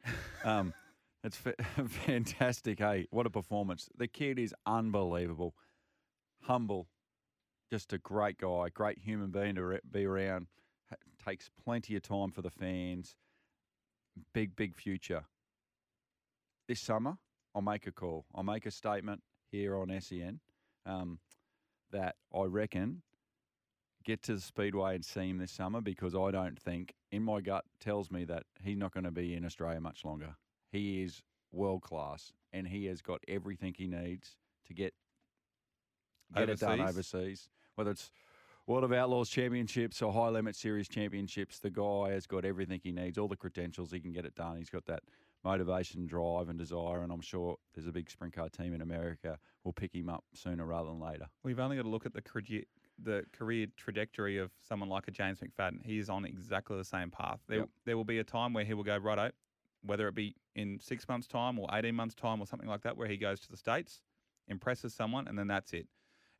Um, 0.43 0.75
it's 1.25 1.37
fa- 1.37 1.55
fantastic. 1.89 2.81
Hey, 2.81 3.07
what 3.11 3.27
a 3.27 3.31
performance! 3.31 3.89
The 3.97 4.09
kid 4.09 4.41
is 4.41 4.53
unbelievable, 4.67 5.55
humble, 6.43 6.89
just 7.71 7.93
a 7.93 7.99
great 7.99 8.39
guy, 8.39 8.71
great 8.75 8.99
human 8.99 9.31
being 9.31 9.55
to 9.55 9.65
re- 9.65 9.81
be 9.89 10.05
around. 10.05 10.49
Ha- 10.91 10.97
takes 11.25 11.49
plenty 11.65 11.95
of 11.95 12.03
time 12.03 12.33
for 12.33 12.43
the 12.43 12.51
fans. 12.51 13.15
Big, 14.35 14.57
big 14.57 14.75
future. 14.75 15.27
This 16.67 16.81
summer, 16.81 17.19
I'll 17.55 17.63
make 17.63 17.87
a 17.87 17.93
call. 17.93 18.27
I'll 18.35 18.43
make 18.43 18.67
a 18.67 18.73
statement 18.73 19.23
here 19.50 19.76
on 19.76 19.93
SEN 20.00 20.40
um, 20.87 21.19
that 21.90 22.17
I 22.35 22.45
reckon 22.45 23.02
get 24.05 24.23
to 24.23 24.35
the 24.35 24.40
speedway 24.40 24.95
and 24.95 25.05
see 25.05 25.28
him 25.28 25.38
this 25.38 25.52
summer 25.52 25.81
because 25.81 26.14
I 26.14 26.31
don't 26.31 26.59
think, 26.59 26.95
in 27.12 27.23
my 27.23 27.40
gut, 27.40 27.64
tells 27.81 28.11
me 28.11 28.25
that 28.25 28.45
he's 28.62 28.78
not 28.78 28.93
going 28.93 29.05
to 29.05 29.11
be 29.11 29.35
in 29.35 29.45
Australia 29.45 29.81
much 29.81 30.05
longer. 30.05 30.37
He 30.71 31.02
is 31.02 31.23
world 31.52 31.83
class 31.83 32.33
and 32.52 32.69
he 32.69 32.87
has 32.87 33.02
got 33.02 33.21
everything 33.28 33.75
he 33.76 33.87
needs 33.87 34.37
to 34.67 34.75
get 34.75 34.95
get 36.35 36.49
it 36.49 36.61
done 36.61 36.81
Overseas? 36.81 37.14
overseas. 37.14 37.49
Whether 37.75 37.90
it's 37.93 38.11
World 38.67 38.85
of 38.85 38.93
Outlaws 38.93 39.31
Championships 39.31 40.02
or 40.02 40.12
High 40.12 40.28
Limit 40.28 40.55
Series 40.55 40.88
Championships, 40.88 41.59
the 41.59 41.71
guy 41.71 42.11
has 42.11 42.26
got 42.26 42.45
everything 42.45 42.81
he 42.83 42.93
needs, 42.93 43.17
all 43.17 43.28
the 43.28 43.37
credentials. 43.37 43.90
He 43.93 44.00
can 44.00 44.12
get 44.12 44.26
it 44.26 44.35
done. 44.35 44.59
He's 44.59 44.69
got 44.69 44.85
that 44.87 45.02
motivation, 45.45 46.07
drive, 46.07 46.49
and 46.49 46.59
desire. 46.59 47.02
And 47.02 47.12
I'm 47.12 47.21
sure 47.21 47.57
there's 47.75 47.87
a 47.87 47.92
big 47.92 48.11
sprint 48.11 48.35
car 48.35 48.49
team 48.49 48.75
in 48.75 48.80
America 48.83 49.38
will 49.64 49.73
pick 49.73 49.95
him 49.95 50.09
up 50.09 50.25
sooner 50.35 50.64
rather 50.64 50.88
than 50.88 51.00
later. 51.00 51.26
We've 51.42 51.59
only 51.59 51.76
got 51.76 51.83
to 51.83 51.88
look 51.88 52.07
at 52.07 52.12
the 52.12 52.23
career, 52.23 52.62
the 53.02 53.25
career 53.33 53.66
trajectory 53.76 54.38
of 54.38 54.50
someone 54.61 54.88
like 54.88 55.09
a 55.09 55.11
James 55.11 55.40
McFadden. 55.40 55.85
He 55.85 55.99
is 55.99 56.09
on 56.09 56.25
exactly 56.25 56.76
the 56.76 56.85
same 56.85 57.11
path. 57.11 57.40
There, 57.49 57.59
Yep. 57.61 57.68
there 57.85 57.97
will 57.97 58.04
be 58.04 58.18
a 58.18 58.25
time 58.25 58.52
where 58.52 58.64
he 58.64 58.75
will 58.75 58.85
go 58.85 58.97
right 58.97 59.18
righto, 59.18 59.30
whether 59.83 60.09
it 60.09 60.14
be 60.14 60.35
in 60.54 60.78
six 60.80 61.09
months' 61.09 61.26
time 61.28 61.59
or 61.59 61.68
eighteen 61.73 61.95
months' 61.95 62.14
time 62.14 62.40
or 62.40 62.47
something 62.47 62.68
like 62.68 62.83
that, 62.83 62.97
where 62.97 63.09
he 63.09 63.16
goes 63.16 63.40
to 63.40 63.49
the 63.49 63.57
states, 63.57 64.02
impresses 64.49 64.95
someone, 64.95 65.28
and 65.28 65.38
then 65.38 65.47
that's 65.47 65.73
it. 65.73 65.87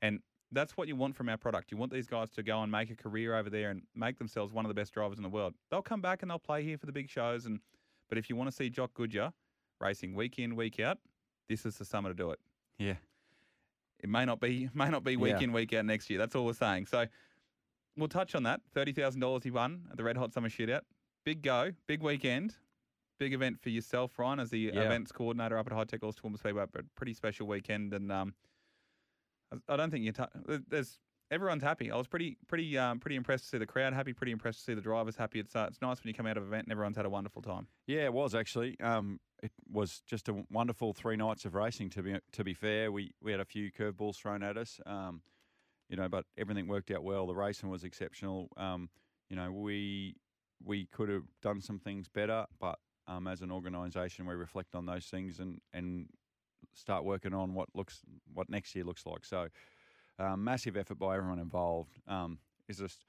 And 0.03 0.21
that's 0.51 0.77
what 0.77 0.89
you 0.89 0.97
want 0.97 1.15
from 1.15 1.29
our 1.29 1.37
product. 1.37 1.71
You 1.71 1.77
want 1.77 1.93
these 1.93 2.07
guys 2.07 2.31
to 2.31 2.43
go 2.43 2.63
and 2.63 2.73
make 2.73 2.91
a 2.91 2.97
career 2.97 3.35
over 3.37 3.51
there 3.51 3.71
and 3.71 3.83
make 3.95 4.17
themselves 4.19 4.53
one 4.53 4.65
of 4.65 4.69
the 4.69 4.75
best 4.75 4.95
drivers 4.95 5.19
in 5.19 5.23
the 5.23 5.29
world. 5.29 5.55
They'll 5.71 5.83
come 5.83 6.01
back 6.01 6.23
and 6.23 6.31
they'll 6.31 6.39
play 6.39 6.65
here 6.65 6.79
for 6.79 6.87
the 6.87 6.93
big 6.93 7.11
shows. 7.11 7.45
And 7.45 7.61
but 8.09 8.19
if 8.19 8.29
you 8.31 8.37
want 8.37 8.51
to 8.51 8.57
see 8.57 8.71
Jock 8.71 8.93
Goodyer 8.95 9.33
racing 9.81 10.15
week 10.15 10.39
in 10.39 10.57
week 10.57 10.81
out, 10.81 10.99
this 11.49 11.65
is 11.67 11.77
the 11.79 11.85
summer 11.85 12.09
to 12.11 12.15
do 12.15 12.31
it. 12.31 12.41
Yeah. 12.79 12.95
It 14.01 14.09
may 14.09 14.25
not 14.25 14.41
be 14.41 14.69
may 14.75 14.89
not 14.91 15.05
be 15.05 15.17
week 15.17 15.35
Yeah. 15.39 15.41
in 15.45 15.53
week 15.53 15.73
out 15.73 15.85
next 15.85 16.09
year. 16.11 16.19
That's 16.19 16.35
all 16.35 16.45
we're 16.47 16.53
saying. 16.55 16.87
So 16.87 17.07
we'll 17.97 18.09
touch 18.09 18.35
on 18.35 18.43
that. 18.45 18.61
Thirty 18.75 18.93
thousand 18.93 19.21
dollars 19.21 19.45
he 19.45 19.51
won 19.51 19.83
at 19.91 19.97
the 19.97 20.05
Red 20.05 20.17
Hot 20.17 20.33
Summer 20.33 20.49
Shootout. 20.49 20.83
Big 21.25 21.43
go, 21.43 21.73
big 21.87 22.03
weekend, 22.03 22.55
big 23.19 23.35
event 23.35 23.61
for 23.61 23.69
yourself, 23.71 24.19
Ryan, 24.19 24.41
as 24.41 24.51
the 24.51 24.59
Yeah. 24.59 24.81
events 24.83 25.13
coordinator 25.13 25.59
up 25.59 25.67
at 25.67 25.73
Hi-Tec 25.73 26.03
Oils 26.03 26.17
Toowoomba 26.17 26.39
Speedway. 26.39 26.65
But 26.73 26.85
pretty 26.95 27.13
special 27.13 27.47
weekend, 27.47 27.93
and 27.93 28.11
um, 28.13 28.35
I- 29.53 29.75
I 29.75 29.77
don't 29.77 29.91
think 29.91 30.05
you. 30.05 30.13
ta- 30.13 30.29
there's 30.69 30.99
everyone's 31.31 31.63
happy. 31.63 31.91
I 31.91 31.97
was 31.97 32.07
pretty 32.07 32.37
pretty 32.47 32.77
um, 32.79 32.99
pretty 32.99 33.17
impressed 33.17 33.45
to 33.45 33.51
see 33.51 33.59
the 33.59 33.67
crowd 33.67 33.93
happy. 33.93 34.13
Pretty 34.13 34.33
impressed 34.33 34.61
to 34.61 34.65
see 34.65 34.75
the 34.75 34.81
drivers 34.81 35.17
happy. 35.17 35.41
It's 35.41 35.55
uh, 35.55 35.67
it's 35.69 35.81
nice 35.81 36.03
when 36.03 36.09
you 36.09 36.15
come 36.15 36.27
out 36.27 36.37
of 36.37 36.45
an 36.45 36.49
event 36.49 36.65
and 36.65 36.73
everyone's 36.73 36.97
had 36.97 37.07
a 37.07 37.11
wonderful 37.11 37.43
time. 37.43 37.67
Yeah, 37.87 38.05
it 38.05 38.13
was 38.13 38.35
actually. 38.35 38.79
Um, 38.81 39.21
it 39.43 39.53
was 39.71 40.03
just 40.07 40.29
a 40.29 40.45
wonderful 40.51 40.93
three 40.93 41.17
nights 41.17 41.45
of 41.45 41.55
racing. 41.55 41.91
To 41.91 42.03
be 42.03 42.17
to 42.33 42.45
be 42.45 42.55
fair, 42.55 42.91
we 42.91 43.13
we 43.23 43.31
had 43.31 43.41
a 43.41 43.45
few 43.45 43.71
curveballs 43.71 44.17
thrown 44.17 44.43
at 44.43 44.57
us. 44.57 44.81
Um, 44.87 45.23
you 45.89 45.97
know, 45.97 46.09
but 46.09 46.25
everything 46.37 46.69
worked 46.69 46.91
out 46.91 47.03
well. 47.03 47.27
The 47.27 47.35
racing 47.35 47.71
was 47.71 47.85
exceptional. 47.85 48.49
Um, 48.57 48.91
you 49.31 49.37
know, 49.37 49.51
we 49.53 50.17
we 50.63 50.87
could 50.87 51.09
have 51.09 51.25
done 51.43 51.61
some 51.61 51.79
things 51.79 52.09
better, 52.09 52.47
but 52.61 52.79
um, 53.07 53.27
as 53.27 53.43
an 53.43 53.51
organisation, 53.51 54.27
we 54.27 54.35
reflect 54.35 54.75
on 54.75 54.87
those 54.87 55.07
things 55.07 55.39
and 55.39 55.61
and 55.73 56.07
start 56.75 57.05
working 57.05 57.35
on 57.35 57.55
what 57.55 57.69
looks 57.75 58.01
what 58.35 58.49
next 58.51 58.75
year 58.75 58.85
looks 58.85 59.07
like. 59.07 59.25
So, 59.25 59.49
um, 60.19 60.45
massive 60.45 60.77
effort 60.77 60.99
by 60.99 61.17
everyone 61.17 61.39
involved. 61.39 62.01
Um, 62.07 62.39
is 62.69 62.79
just 62.79 63.05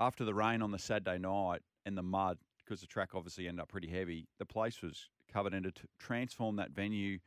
after 0.00 0.24
the 0.24 0.34
rain 0.34 0.62
on 0.62 0.70
the 0.70 0.78
Saturday 0.78 1.18
night 1.18 1.60
and 1.84 1.96
the 1.96 2.02
mud, 2.02 2.38
because 2.64 2.80
the 2.80 2.86
track 2.86 3.10
obviously 3.14 3.46
ended 3.48 3.62
up 3.62 3.68
pretty 3.68 3.88
heavy. 3.88 4.26
The 4.38 4.46
place 4.46 4.80
was 4.82 5.08
covered, 5.32 5.54
and 5.54 5.64
to 5.64 5.72
t- 5.72 5.82
transform 5.98 6.56
that 6.56 6.70
venue 6.70 7.18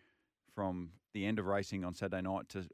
from 0.54 0.92
the 1.13 1.25
end 1.25 1.39
of 1.39 1.46
racing 1.46 1.84
on 1.84 1.94
Saturday 1.94 2.22
night 2.22 2.50
to 2.50 2.68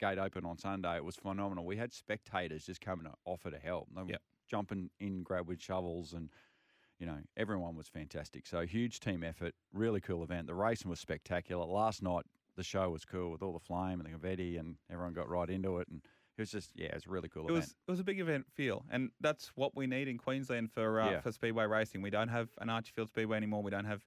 gate 0.00 0.18
open 0.18 0.44
on 0.44 0.58
Sunday, 0.58 0.96
it 0.96 1.04
was 1.04 1.16
phenomenal. 1.16 1.64
We 1.64 1.76
had 1.76 1.92
spectators 1.92 2.64
just 2.66 2.80
coming 2.80 3.06
to 3.06 3.12
offer 3.24 3.50
to 3.50 3.58
help. 3.58 3.88
They 3.94 4.02
Yep. 4.12 4.22
jumping 4.48 4.90
in, 5.00 5.22
grab 5.22 5.48
with 5.48 5.60
shovels, 5.60 6.12
and 6.12 6.30
you 6.98 7.06
know 7.06 7.18
everyone 7.36 7.74
was 7.76 7.88
fantastic. 7.88 8.46
So 8.46 8.66
huge 8.66 9.00
team 9.00 9.22
effort, 9.22 9.54
really 9.72 10.00
cool 10.00 10.22
event. 10.22 10.46
The 10.46 10.54
racing 10.54 10.90
was 10.90 11.00
spectacular. 11.00 11.64
Last 11.64 12.02
night 12.02 12.26
the 12.58 12.64
show 12.64 12.90
was 12.90 13.04
cool 13.06 13.30
with 13.30 13.40
all 13.42 13.52
the 13.54 13.58
flame 13.58 14.00
and 14.00 14.04
the 14.04 14.10
confetti, 14.10 14.58
and 14.58 14.76
everyone 14.90 15.14
got 15.14 15.28
right 15.30 15.48
into 15.48 15.78
it, 15.78 15.88
and 15.88 16.02
it 16.36 16.42
was 16.42 16.50
just 16.50 16.72
yeah, 16.74 16.86
it 16.88 16.94
was 16.94 17.06
a 17.06 17.10
really 17.10 17.28
cool 17.30 17.44
It 17.46 17.52
event. 17.52 17.64
was 17.64 17.70
it 17.86 17.90
was 17.90 18.00
a 18.00 18.04
big 18.04 18.20
event 18.20 18.46
feel, 18.54 18.84
and 18.90 19.10
that's 19.20 19.48
what 19.54 19.74
we 19.74 19.86
need 19.86 20.08
in 20.08 20.18
Queensland 20.18 20.70
for 20.70 21.00
uh, 21.00 21.10
Yeah. 21.10 21.20
for 21.20 21.32
speedway 21.32 21.64
racing. 21.66 22.02
We 22.02 22.10
don't 22.10 22.28
have 22.28 22.50
an 22.58 22.68
Archerfield 22.68 23.08
Speedway 23.08 23.36
anymore. 23.38 23.62
We 23.62 23.70
don't 23.70 23.86
have 23.86 24.04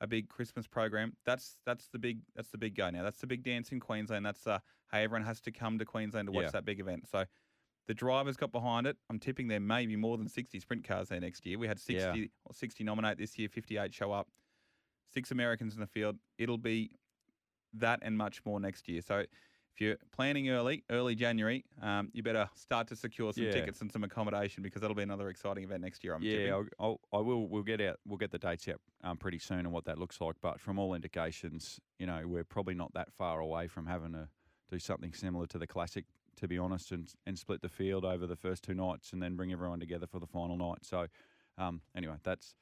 a 0.00 0.06
big 0.06 0.28
Christmas 0.28 0.66
program. 0.66 1.16
That's 1.26 1.56
that's 1.66 1.88
the 1.88 1.98
big 1.98 2.20
that's 2.34 2.50
the 2.50 2.58
big 2.58 2.74
go 2.76 2.88
now. 2.88 3.02
That's 3.02 3.18
the 3.18 3.26
big 3.26 3.42
dance 3.42 3.70
in 3.72 3.80
Queensland. 3.80 4.24
That's 4.24 4.46
uh, 4.46 4.60
hey, 4.92 5.02
everyone 5.04 5.26
has 5.26 5.40
to 5.42 5.52
come 5.52 5.78
to 5.78 5.84
Queensland 5.84 6.26
to 6.28 6.32
watch 6.32 6.44
Yeah. 6.44 6.50
that 6.52 6.64
big 6.64 6.80
event. 6.80 7.08
So 7.08 7.24
the 7.88 7.94
drivers 7.94 8.36
got 8.36 8.52
behind 8.52 8.86
it. 8.86 8.96
I'm 9.10 9.18
tipping 9.18 9.48
there 9.48 9.60
maybe 9.60 9.96
more 9.96 10.18
than 10.18 10.28
60 10.28 10.60
sprint 10.60 10.84
cars 10.86 11.08
there 11.08 11.20
next 11.20 11.44
year. 11.46 11.58
We 11.58 11.66
had 11.66 11.80
60 11.80 11.94
Yeah. 12.20 12.26
or 12.44 12.52
60 12.54 12.84
nominate 12.84 13.16
this 13.18 13.38
year, 13.38 13.48
58 13.48 13.94
show 13.94 14.12
up, 14.12 14.28
six 15.12 15.30
Americans 15.30 15.74
in 15.74 15.80
the 15.80 15.86
field. 15.86 16.16
It'll 16.36 16.58
be 16.58 16.90
that 17.74 18.00
and 18.02 18.16
much 18.16 18.44
more 18.44 18.60
next 18.60 18.88
year. 18.88 19.02
So 19.02 19.18
if 19.18 19.80
you're 19.80 19.96
planning 20.10 20.48
early, 20.50 20.82
early 20.90 21.14
January, 21.14 21.64
um, 21.80 22.10
you 22.12 22.22
better 22.22 22.50
start 22.54 22.88
to 22.88 22.96
secure 22.96 23.32
some 23.32 23.44
Yeah. 23.44 23.52
tickets 23.52 23.80
and 23.80 23.92
some 23.92 24.02
accommodation 24.02 24.62
because 24.62 24.80
that'll 24.80 24.96
be 24.96 25.02
another 25.04 25.28
exciting 25.28 25.62
event 25.64 25.82
next 25.82 26.02
year. 26.02 26.14
I'm 26.14 26.22
yeah. 26.22 26.54
I'll, 26.54 26.66
I'll, 26.80 27.00
I 27.12 27.18
will. 27.18 27.46
We'll 27.46 27.62
get 27.62 27.80
out. 27.80 28.00
We'll 28.04 28.18
get 28.18 28.32
the 28.32 28.38
dates 28.38 28.66
out 28.68 28.80
um, 29.04 29.18
pretty 29.18 29.38
soon 29.38 29.60
and 29.60 29.72
what 29.72 29.84
that 29.84 29.98
looks 29.98 30.20
like. 30.20 30.36
But 30.40 30.60
from 30.60 30.78
all 30.78 30.94
indications, 30.94 31.80
you 31.98 32.06
know, 32.06 32.22
we're 32.26 32.44
probably 32.44 32.74
not 32.74 32.92
that 32.94 33.12
far 33.12 33.38
away 33.40 33.68
from 33.68 33.86
having 33.86 34.12
to 34.12 34.28
do 34.68 34.78
something 34.78 35.12
similar 35.12 35.46
to 35.46 35.58
the 35.58 35.66
classic, 35.66 36.06
to 36.36 36.48
be 36.48 36.58
honest, 36.58 36.90
and 36.90 37.12
and 37.24 37.38
split 37.38 37.62
the 37.62 37.68
field 37.68 38.04
over 38.04 38.26
the 38.26 38.36
first 38.36 38.64
two 38.64 38.74
nights 38.74 39.12
and 39.12 39.22
then 39.22 39.36
bring 39.36 39.52
everyone 39.52 39.78
together 39.78 40.08
for 40.08 40.18
the 40.18 40.26
final 40.26 40.56
night. 40.56 40.84
So, 40.84 41.06
um, 41.56 41.82
anyway, 41.94 42.16
that's 42.24 42.56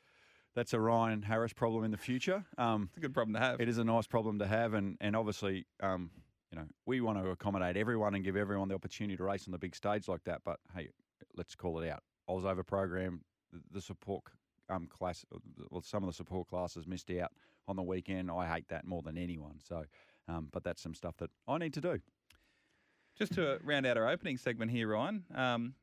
that's 0.57 0.73
a 0.73 0.81
Ryan 0.81 1.23
Harris 1.23 1.53
problem 1.53 1.85
in 1.85 1.93
the 1.93 1.97
future. 1.97 2.45
Um, 2.59 2.89
It's 2.89 2.97
a 2.97 3.01
good 3.01 3.15
problem 3.15 3.35
to 3.35 3.41
have. 3.41 3.61
it 3.61 3.69
is 3.69 3.79
a 3.79 3.85
nice 3.85 4.07
problem 4.09 4.41
to 4.41 4.47
have, 4.47 4.75
and 4.75 4.97
and 5.01 5.15
obviously, 5.15 5.67
um, 5.81 6.11
you 6.51 6.59
know, 6.59 6.67
we 6.87 7.01
want 7.01 7.23
to 7.23 7.31
accommodate 7.31 7.77
everyone 7.77 8.15
and 8.17 8.25
give 8.25 8.37
everyone 8.37 8.69
the 8.69 8.75
opportunity 8.75 9.17
to 9.17 9.23
race 9.23 9.47
on 9.47 9.53
the 9.53 9.59
big 9.59 9.77
stage 9.77 10.09
like 10.09 10.25
that. 10.25 10.41
But 10.45 10.59
hey, 10.75 10.89
let's 11.37 11.55
call 11.55 11.79
it 11.81 11.89
out. 11.89 12.03
I 12.29 12.33
was 12.33 12.45
over 12.45 12.65
programmed. 12.65 13.21
The, 13.53 13.61
the 13.71 13.81
support 13.81 14.25
um 14.69 14.89
class, 14.89 15.25
well, 15.71 15.83
some 15.83 16.03
of 16.03 16.09
the 16.09 16.15
support 16.15 16.49
classes 16.49 16.87
missed 16.89 17.11
out 17.13 17.31
on 17.69 17.77
the 17.77 17.83
weekend. 17.85 18.31
I 18.31 18.47
hate 18.53 18.69
that 18.69 18.85
more 18.85 19.03
than 19.03 19.17
anyone. 19.17 19.61
So, 19.63 19.85
um, 20.27 20.49
but 20.53 20.65
that's 20.65 20.83
some 20.83 20.95
stuff 20.95 21.17
that 21.19 21.31
I 21.47 21.59
need 21.59 21.75
to 21.75 21.81
do. 21.81 22.01
Just 23.17 23.33
to 23.35 23.59
round 23.63 23.87
out 23.87 23.97
our 23.97 24.09
opening 24.09 24.37
segment 24.37 24.71
here, 24.71 24.89
Ryan, 24.89 25.25
um, 25.35 25.75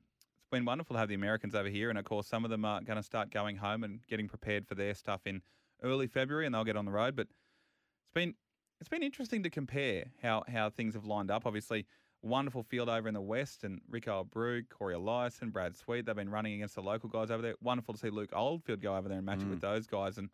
been 0.53 0.65
wonderful 0.65 0.93
to 0.93 0.99
have 0.99 1.09
the 1.09 1.15
Americans 1.15 1.55
over 1.55 1.69
here. 1.69 1.89
And 1.89 1.99
of 1.99 2.05
course, 2.05 2.27
some 2.27 2.45
of 2.45 2.51
them 2.51 2.63
are 2.63 2.81
going 2.81 2.97
to 2.97 3.03
start 3.03 3.31
going 3.31 3.57
home 3.57 3.83
and 3.83 3.99
getting 4.07 4.27
prepared 4.27 4.67
for 4.67 4.75
their 4.75 4.93
stuff 4.93 5.21
in 5.25 5.41
early 5.81 6.07
February 6.07 6.45
and 6.45 6.55
they'll 6.55 6.63
get 6.63 6.77
on 6.77 6.85
the 6.85 6.91
road. 6.91 7.15
But 7.15 7.27
it's 7.27 8.13
been 8.13 8.35
it's 8.79 8.89
been 8.89 9.03
interesting 9.03 9.43
to 9.43 9.49
compare 9.49 10.05
how, 10.21 10.43
how 10.51 10.69
things 10.69 10.93
have 10.93 11.05
lined 11.05 11.31
up. 11.31 11.45
Obviously, 11.45 11.85
wonderful 12.21 12.63
field 12.63 12.89
over 12.89 13.07
in 13.07 13.13
the 13.13 13.21
West 13.21 13.63
and 13.63 13.79
Rico 13.89 14.23
Abreu, 14.23 14.67
Cory 14.69 14.95
Eliason, 14.95 15.53
Brad 15.53 15.77
Sweet. 15.77 16.05
They've 16.05 16.15
been 16.15 16.29
running 16.29 16.55
against 16.55 16.75
the 16.75 16.81
local 16.81 17.09
guys 17.09 17.31
over 17.31 17.41
there. 17.41 17.55
Wonderful 17.61 17.93
to 17.93 17.99
see 17.99 18.09
Luke 18.09 18.31
Oldfield 18.33 18.81
go 18.81 18.95
over 18.95 19.07
there 19.07 19.17
and 19.17 19.25
match 19.25 19.41
it 19.41 19.47
with 19.47 19.59
mm. 19.59 19.61
those 19.61 19.87
guys. 19.87 20.17
And 20.17 20.29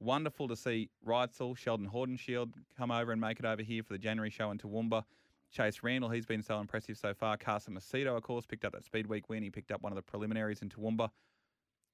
wonderful 0.00 0.48
to 0.48 0.56
see 0.56 0.88
Reitzel, 1.06 1.56
Sheldon 1.56 1.90
Haudenschild 1.90 2.52
come 2.76 2.90
over 2.90 3.12
and 3.12 3.20
make 3.20 3.38
it 3.38 3.44
over 3.44 3.62
here 3.62 3.82
for 3.82 3.92
the 3.92 3.98
January 3.98 4.30
show 4.30 4.50
in 4.50 4.58
Toowoomba. 4.58 5.04
Chase 5.54 5.82
Randall, 5.82 6.10
he's 6.10 6.26
been 6.26 6.42
so 6.42 6.58
impressive 6.58 6.98
so 6.98 7.14
far. 7.14 7.36
Carson 7.36 7.74
Macedo, 7.74 8.16
of 8.16 8.22
course, 8.22 8.44
picked 8.44 8.64
up 8.64 8.72
that 8.72 8.84
Speed 8.84 9.06
Week 9.06 9.28
win. 9.28 9.42
He 9.42 9.50
picked 9.50 9.70
up 9.70 9.82
one 9.82 9.92
of 9.92 9.96
the 9.96 10.02
preliminaries 10.02 10.62
in 10.62 10.68
Toowoomba. 10.68 11.10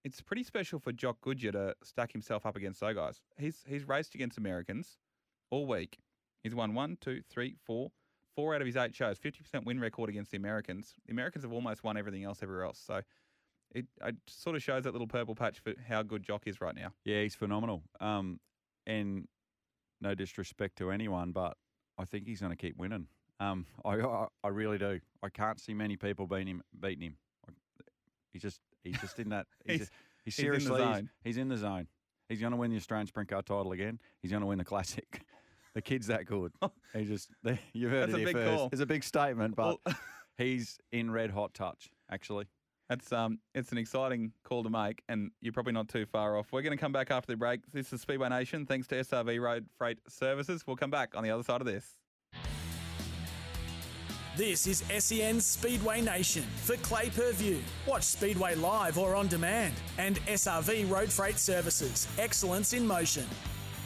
It's 0.03 0.23
pretty 0.23 0.45
special 0.45 0.79
for 0.79 0.93
Jock 0.93 1.21
Goodyer 1.21 1.53
to 1.53 1.75
stack 1.85 2.13
himself 2.13 2.47
up 2.47 2.57
against 2.57 2.81
those 2.81 2.95
guys. 2.95 3.21
He's 3.37 3.63
he's 3.69 3.87
raced 3.87 4.15
against 4.15 4.39
Americans 4.39 4.97
all 5.51 5.67
week. 5.67 5.99
He's 6.43 6.55
won 6.55 6.73
one, 6.73 6.97
two, 7.03 7.21
three, 7.29 7.57
four, 7.63 7.91
four 8.35 8.55
out 8.55 8.63
of 8.63 8.67
his 8.67 8.79
eight 8.79 8.95
shows. 8.95 9.19
Fifty 9.19 9.43
percent 9.43 9.67
win 9.67 9.79
record 9.79 10.09
against 10.09 10.31
the 10.31 10.39
Americans. 10.39 10.95
The 11.07 11.13
Americans 11.13 11.45
have 11.45 11.53
almost 11.53 11.85
won 11.85 11.99
everything 11.99 12.25
else 12.25 12.43
everywhere 12.43 12.65
else. 12.65 12.83
So 12.85 13.03
it, 13.75 13.85
it 14.03 14.17
sort 14.27 14.57
of 14.57 14.63
shows 14.63 14.85
that 14.85 14.93
little 14.93 15.07
purple 15.07 15.35
patch 15.35 15.59
for 15.61 15.75
how 15.87 16.03
good 16.03 16.23
Jock 16.23 16.45
is 16.47 16.63
right 16.63 16.75
now. 16.75 16.95
Yeah, 17.05 17.21
he's 17.21 17.35
phenomenal. 17.35 17.83
Um, 18.01 18.41
and 18.87 19.29
no 20.01 20.15
disrespect 20.15 20.79
to 20.79 20.91
anyone, 20.91 21.33
but 21.33 21.59
I 21.99 22.07
think 22.07 22.27
he's 22.27 22.41
going 22.41 22.53
to 22.53 22.57
keep 22.57 22.79
winning. 22.79 23.07
Um, 23.41 23.67
I, 23.85 23.95
I 24.01 24.27
I 24.45 24.49
really 24.49 24.79
do. 24.79 25.01
I 25.23 25.29
can't 25.31 25.59
see 25.59 25.75
many 25.75 25.97
people 25.97 26.27
beating 26.27 26.47
him. 26.49 26.63
Beating 26.79 27.03
him. 27.03 27.17
He's 28.33 28.43
just 28.43 28.61
he's 28.85 28.99
just 29.01 29.19
in 29.19 29.31
that. 29.31 29.47
He's, 29.67 29.79
He's- 29.79 29.79
just, 29.81 29.93
he's 30.25 30.37
he's 30.37 30.45
in 30.45 30.51
the 30.53 30.61
seriously 30.61 30.83
he's- 30.83 30.97
zone. 30.97 31.11
He's, 31.25 31.37
in 31.39 31.49
the 31.49 31.57
zone. 31.57 31.87
He's 32.29 32.41
going 32.41 32.53
to 32.53 32.57
win 32.57 32.71
the 32.71 32.77
Australian 32.77 33.07
Sprint 33.09 33.29
Car 33.29 33.43
title 33.43 33.73
again. 33.73 33.99
He's 34.23 34.31
going 34.31 34.43
to 34.43 34.47
win 34.47 34.59
the 34.59 34.65
Classic. 34.65 35.23
The 35.73 35.81
kid's 35.83 36.09
that 36.09 36.25
good. 36.27 36.53
He 36.93 37.05
just 37.05 37.31
you've 37.73 37.93
heard 37.93 38.11
That's 38.11 38.19
it 38.19 38.23
a 38.23 38.25
big 38.25 38.35
first. 38.35 38.57
call. 38.57 38.69
It's 38.73 38.81
a 38.81 38.87
big 38.87 39.05
statement, 39.05 39.55
but 39.55 39.79
Well- 39.87 39.95
he's 40.37 40.77
in 40.91 41.13
red 41.13 41.31
hot 41.31 41.55
touch. 41.55 41.91
Actually, 42.11 42.47
That's 42.89 43.13
um, 43.13 43.39
it's 43.55 43.71
an 43.71 43.79
exciting 43.79 44.33
call 44.43 44.65
to 44.65 44.71
make, 44.71 45.01
and 45.09 45.31
you're 45.41 45.53
probably 45.53 45.73
not 45.73 45.89
too 45.89 46.07
far 46.07 46.37
off. 46.37 46.49
We're 46.51 46.63
going 46.63 46.77
to 46.77 46.81
come 46.81 46.91
back 46.91 47.13
after 47.13 47.31
the 47.33 47.37
break. 47.37 47.61
This 47.73 47.93
is 47.93 48.01
Speedway 48.01 48.29
Nation, 48.31 48.67
thanks 48.67 48.89
to 48.89 48.97
SRV 48.97 49.41
Road 49.41 49.67
Freight 49.79 49.99
Services. 50.09 50.65
We'll 50.67 50.75
come 50.75 50.91
back 50.91 51.15
on 51.17 51.23
the 51.23 51.31
other 51.31 51.45
side 51.45 51.61
of 51.61 51.69
this. 51.69 51.95
This 54.41 54.67
is 54.67 54.83
SEN 54.99 55.39
Speedway 55.39 56.01
Nation 56.01 56.45
for 56.65 56.75
Clay 56.79 57.11
Per 57.11 57.31
View. 57.33 57.61
Watch 57.87 58.05
Speedway 58.05 58.55
live 58.55 58.97
or 58.97 59.15
on 59.15 59.29
demand. 59.29 59.75
And 59.99 60.17
SRV 60.21 60.91
Road 60.91 61.13
Freight 61.13 61.39
Services. 61.39 62.09
Excellence 62.19 62.73
in 62.73 62.87
motion. 62.87 63.27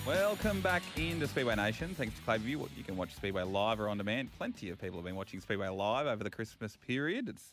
Welcome 0.07 0.61
back 0.61 0.85
into 0.97 1.27
Speedway 1.27 1.57
Nation. 1.57 1.93
Thanks 1.97 2.15
to 2.21 2.23
Clayview. 2.23 2.69
You 2.77 2.85
can 2.85 2.97
watch 2.97 3.17
Speedway 3.17 3.43
live 3.43 3.81
or 3.81 3.89
on 3.89 3.99
demand. 3.99 4.31
Plenty 4.39 4.71
of 4.71 4.81
people 4.81 4.97
have 4.97 5.05
been 5.05 5.17
watching 5.17 5.41
Speedway 5.41 5.67
live 5.67 6.07
over 6.07 6.23
the 6.23 6.31
Christmas 6.31 6.77
period. 6.77 7.29
It's 7.29 7.53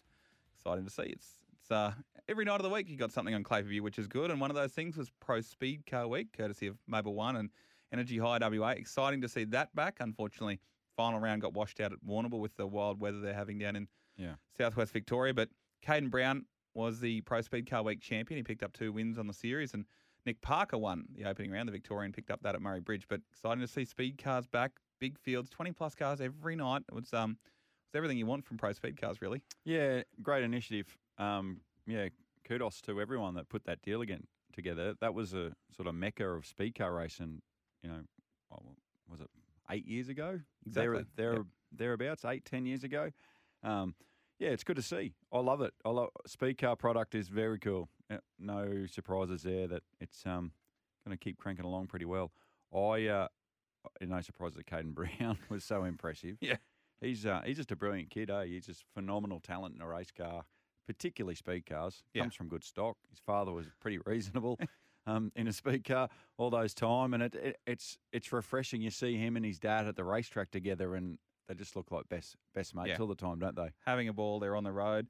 exciting 0.55 0.85
to 0.85 0.91
see. 0.91 1.01
It's 1.01 1.39
it's 1.59 1.71
uh, 1.71 1.93
every 2.29 2.45
night 2.45 2.57
of 2.57 2.63
the 2.63 2.69
week 2.69 2.87
you 2.87 2.97
got 2.97 3.11
something 3.11 3.33
on 3.33 3.43
Clayview, 3.43 3.81
which 3.81 3.97
is 3.97 4.05
good. 4.05 4.29
And 4.29 4.39
one 4.39 4.51
of 4.51 4.55
those 4.55 4.73
things 4.73 4.95
was 4.95 5.09
Pro 5.19 5.41
Speed 5.41 5.87
Car 5.87 6.07
Week, 6.07 6.27
courtesy 6.37 6.67
of 6.67 6.77
Mobil 6.87 7.15
1 7.15 7.35
and 7.35 7.49
Energy 7.91 8.19
High 8.19 8.37
WA. 8.37 8.69
Exciting 8.69 9.21
to 9.21 9.27
see 9.27 9.45
that 9.45 9.75
back. 9.75 9.97
Unfortunately, 10.01 10.59
final 11.01 11.19
round 11.19 11.41
got 11.41 11.53
washed 11.53 11.79
out 11.79 11.91
at 11.91 11.99
Warrnambool 12.07 12.39
with 12.39 12.55
the 12.57 12.67
wild 12.67 12.99
weather 12.99 13.19
they're 13.19 13.33
having 13.33 13.57
down 13.57 13.75
in 13.75 13.87
yeah. 14.17 14.33
Southwest 14.55 14.93
Victoria. 14.93 15.33
But 15.33 15.49
Caden 15.83 16.11
Brown 16.11 16.45
was 16.75 16.99
the 16.99 17.21
Pro 17.21 17.41
Speed 17.41 17.67
Car 17.67 17.81
Week 17.81 17.99
champion. 17.99 18.37
He 18.37 18.43
picked 18.43 18.61
up 18.61 18.71
two 18.71 18.91
wins 18.91 19.17
on 19.17 19.25
the 19.25 19.33
series, 19.33 19.73
and 19.73 19.85
Nick 20.27 20.39
Parker 20.41 20.77
won 20.77 21.05
the 21.15 21.25
opening 21.25 21.49
round. 21.49 21.67
The 21.67 21.71
Victorian 21.71 22.11
picked 22.11 22.29
up 22.29 22.43
that 22.43 22.53
at 22.53 22.61
Murray 22.61 22.81
Bridge. 22.81 23.05
But 23.09 23.21
exciting 23.31 23.61
to 23.61 23.67
see 23.67 23.83
speed 23.83 24.21
cars 24.23 24.45
back, 24.45 24.73
big 24.99 25.17
fields, 25.17 25.49
twenty 25.49 25.71
plus 25.71 25.95
cars 25.95 26.21
every 26.21 26.55
night. 26.55 26.83
It 26.87 26.93
was 26.93 27.11
um, 27.13 27.31
it 27.31 27.93
was 27.93 27.95
everything 27.95 28.19
you 28.19 28.27
want 28.27 28.45
from 28.45 28.57
Pro 28.57 28.71
Speed 28.73 29.01
cars, 29.01 29.23
really. 29.23 29.41
Yeah, 29.65 30.03
great 30.21 30.43
initiative. 30.43 30.95
Um, 31.17 31.61
yeah, 31.87 32.09
kudos 32.47 32.79
to 32.81 33.01
everyone 33.01 33.33
that 33.35 33.49
put 33.49 33.63
that 33.65 33.81
deal 33.81 34.01
again 34.01 34.25
together. 34.53 34.93
That 35.01 35.15
was 35.15 35.33
a 35.33 35.53
sort 35.75 35.87
of 35.87 35.95
mecca 35.95 36.29
of 36.29 36.45
speed 36.45 36.75
car 36.75 36.93
racing. 36.93 37.41
You 37.81 37.89
know, 37.89 38.01
what 38.49 38.61
was 39.09 39.19
it 39.19 39.29
eight 39.71 39.85
years 39.87 40.09
ago? 40.09 40.39
Exactly. 40.65 41.05
there, 41.15 41.33
Yep. 41.33 41.45
thereabouts, 41.71 42.25
eight, 42.25 42.45
ten 42.45 42.65
years 42.65 42.83
ago. 42.83 43.11
Um, 43.63 43.95
yeah, 44.39 44.49
it's 44.49 44.63
good 44.63 44.75
to 44.75 44.81
see. 44.81 45.13
I 45.31 45.39
love 45.39 45.61
it. 45.61 45.73
I 45.85 45.89
love 45.89 46.09
speed 46.27 46.57
car 46.57 46.75
product 46.75 47.15
is 47.15 47.27
very 47.29 47.59
cool. 47.59 47.89
Uh, 48.11 48.17
No 48.39 48.85
surprises 48.87 49.43
there. 49.43 49.67
That 49.67 49.83
it's 49.99 50.25
um 50.25 50.51
going 51.05 51.17
to 51.17 51.23
keep 51.23 51.37
cranking 51.37 51.65
along 51.65 51.87
pretty 51.87 52.05
well. 52.05 52.31
I 52.73 53.05
uh, 53.07 53.27
no 54.01 54.21
surprise 54.21 54.53
that 54.55 54.65
Caden 54.67 54.93
Brown 55.19 55.37
was 55.49 55.63
so 55.63 55.83
impressive. 55.83 56.37
Yeah. 56.41 56.57
He's 57.01 57.25
uh, 57.25 57.41
he's 57.45 57.57
just 57.57 57.71
a 57.71 57.75
brilliant 57.75 58.09
kid, 58.09 58.29
eh? 58.29 58.45
He's 58.45 58.65
just 58.67 58.83
phenomenal 58.93 59.39
talent 59.39 59.75
in 59.75 59.81
a 59.81 59.87
race 59.87 60.11
car, 60.11 60.43
particularly 60.87 61.35
speed 61.35 61.65
cars. 61.65 62.03
Yeah. 62.13 62.21
Comes 62.23 62.35
from 62.35 62.47
good 62.47 62.63
stock. 62.63 62.97
His 63.09 63.19
father 63.19 63.51
was 63.51 63.65
pretty 63.79 63.99
reasonable 64.05 64.59
um, 65.05 65.31
in 65.35 65.47
a 65.47 65.53
speed 65.53 65.83
car 65.83 66.09
all 66.37 66.49
those 66.49 66.73
time, 66.73 67.13
and 67.13 67.23
it, 67.23 67.35
it, 67.35 67.57
it's 67.65 67.97
it's 68.11 68.31
refreshing. 68.31 68.81
You 68.81 68.91
see 68.91 69.17
him 69.17 69.35
and 69.35 69.45
his 69.45 69.59
dad 69.59 69.87
at 69.87 69.95
the 69.95 70.03
racetrack 70.03 70.51
together, 70.51 70.95
and 70.95 71.17
they 71.47 71.55
just 71.55 71.75
look 71.75 71.91
like 71.91 72.07
best 72.09 72.35
best 72.53 72.75
mates 72.75 72.89
Yeah. 72.89 72.97
all 72.99 73.07
the 73.07 73.15
time, 73.15 73.39
don't 73.39 73.55
they? 73.55 73.69
Having 73.85 74.09
a 74.09 74.13
ball, 74.13 74.39
they're 74.39 74.55
on 74.55 74.63
the 74.63 74.71
road. 74.71 75.07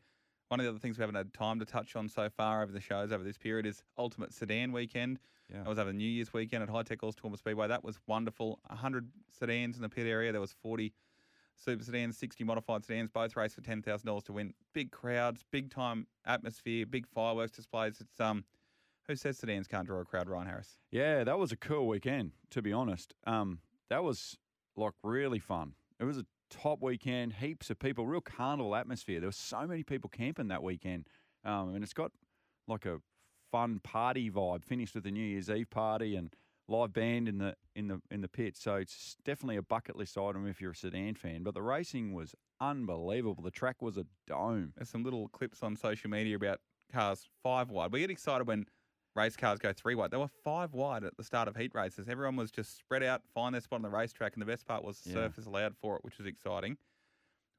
One 0.50 0.60
of 0.60 0.66
the 0.66 0.70
other 0.70 0.80
things 0.80 0.98
we 0.98 1.02
haven't 1.02 1.16
had 1.16 1.34
time 1.34 1.60
to 1.60 1.66
touch 1.66 1.96
on 1.96 2.10
so 2.10 2.30
far 2.30 2.62
over 2.62 2.72
the 2.74 2.82
shows 2.82 3.12
over 3.14 3.24
this 3.24 3.38
period 3.38 3.66
is 3.66 3.84
Ultimate 3.98 4.34
Sedan 4.34 4.74
Weekend. 4.74 5.20
Yeah. 5.50 5.64
I 5.66 5.70
was 5.70 5.80
over 5.80 5.92
the 5.92 5.98
New 5.98 6.08
Year's 6.08 6.34
weekend 6.34 6.62
at 6.64 6.70
Hi-Tec 6.70 7.02
Oils 7.04 7.16
Toowoomba 7.16 7.38
Speedway. 7.38 7.68
That 7.70 7.84
was 7.86 8.00
wonderful. 8.08 8.60
100 8.68 9.10
sedans 9.30 9.78
in 9.78 9.82
the 9.82 9.88
pit 9.90 10.08
area. 10.08 10.32
There 10.34 10.42
was 10.42 10.52
40 10.62 10.94
super 11.56 11.84
sedans, 11.84 12.18
60 12.18 12.44
modified 12.44 12.86
sedans. 12.86 13.10
Both 13.12 13.36
raced 13.38 13.56
for 13.56 13.62
$10,000 13.62 14.24
to 14.24 14.34
win. 14.34 14.54
Big 14.74 14.92
crowds, 14.92 15.44
big 15.52 15.70
time 15.70 16.08
atmosphere, 16.26 16.86
big 16.86 17.08
fireworks 17.08 17.52
displays. 17.52 18.02
It's 18.02 18.20
um, 18.20 18.44
who 19.12 19.16
says 19.16 19.38
sedans 19.38 19.68
can't 19.68 19.86
draw 19.86 20.00
a 20.00 20.06
crowd? 20.06 20.30
Ryan 20.30 20.48
Harris. 20.48 20.78
Yeah, 20.92 21.24
that 21.24 21.38
was 21.38 21.52
a 21.52 21.58
cool 21.58 21.88
weekend, 21.88 22.32
to 22.52 22.62
be 22.62 22.74
honest. 22.74 23.14
Um, 23.26 23.60
that 23.90 24.04
was 24.04 24.38
like 24.76 24.94
really 25.04 25.40
fun. 25.40 25.74
It 26.00 26.06
was 26.06 26.18
a 26.18 26.26
top 26.50 26.82
weekend, 26.82 27.34
heaps 27.34 27.70
of 27.70 27.80
people, 27.80 28.06
real 28.06 28.22
carnival 28.22 28.76
atmosphere. 28.76 29.20
There 29.20 29.28
were 29.28 29.34
so 29.34 29.68
many 29.68 29.84
people 29.84 30.10
camping 30.10 30.48
that 30.48 30.64
weekend. 30.64 31.08
Um, 31.44 31.76
and 31.76 31.84
it's 31.84 31.94
got 31.94 32.12
like 32.68 32.86
a 32.86 33.00
fun 33.52 33.80
party 33.84 34.30
vibe, 34.30 34.64
finished 34.64 34.96
with 34.96 35.06
a 35.06 35.12
New 35.12 35.24
Year's 35.24 35.50
Eve 35.50 35.70
party 35.70 36.16
and 36.16 36.34
live 36.68 36.94
band 36.94 37.28
in 37.28 37.38
the 37.38 37.56
in 37.76 37.88
the 37.88 38.02
in 38.10 38.22
the 38.22 38.28
pit. 38.28 38.56
So 38.56 38.76
it's 38.76 39.18
definitely 39.26 39.58
a 39.58 39.62
bucket 39.62 39.96
list 39.96 40.18
item 40.18 40.48
if 40.48 40.62
you're 40.62 40.72
a 40.72 40.76
sedan 40.76 41.16
fan. 41.16 41.44
But 41.44 41.54
the 41.54 41.62
racing 41.62 42.14
was 42.14 42.34
unbelievable. 42.60 43.44
The 43.44 43.52
track 43.52 43.82
was 43.82 43.98
a 43.98 44.06
dome. 44.28 44.74
There's 44.76 44.90
some 44.90 45.04
little 45.04 45.28
clips 45.30 45.64
on 45.64 45.76
social 45.76 46.10
media 46.10 46.36
about 46.36 46.60
cars 46.92 47.28
five 47.44 47.72
wide. 47.72 47.92
We 47.92 48.02
get 48.02 48.12
excited 48.12 48.48
when 48.48 48.66
race 49.16 49.36
cars 49.36 49.60
go 49.60 49.74
three 49.74 49.96
wide. 49.96 50.12
They 50.12 50.18
were 50.18 50.30
five 50.44 50.74
wide 50.74 51.04
at 51.04 51.18
the 51.18 51.24
start 51.24 51.48
of 51.48 51.56
heat 51.56 51.72
races. 51.74 52.08
Everyone 52.08 52.36
was 52.36 52.52
just 52.52 52.78
spread 52.78 53.04
out, 53.04 53.22
find 53.34 53.54
their 53.54 53.62
spot 53.62 53.78
on 53.78 53.82
the 53.84 53.90
racetrack, 53.90 54.34
and 54.34 54.42
the 54.42 54.46
best 54.46 54.66
part 54.66 54.84
was 54.84 55.02
the 55.02 55.10
Yeah. 55.10 55.16
surface 55.16 55.46
allowed 55.46 55.76
for 55.78 55.96
it, 55.98 56.04
which 56.04 56.18
was 56.18 56.28
exciting. 56.28 56.78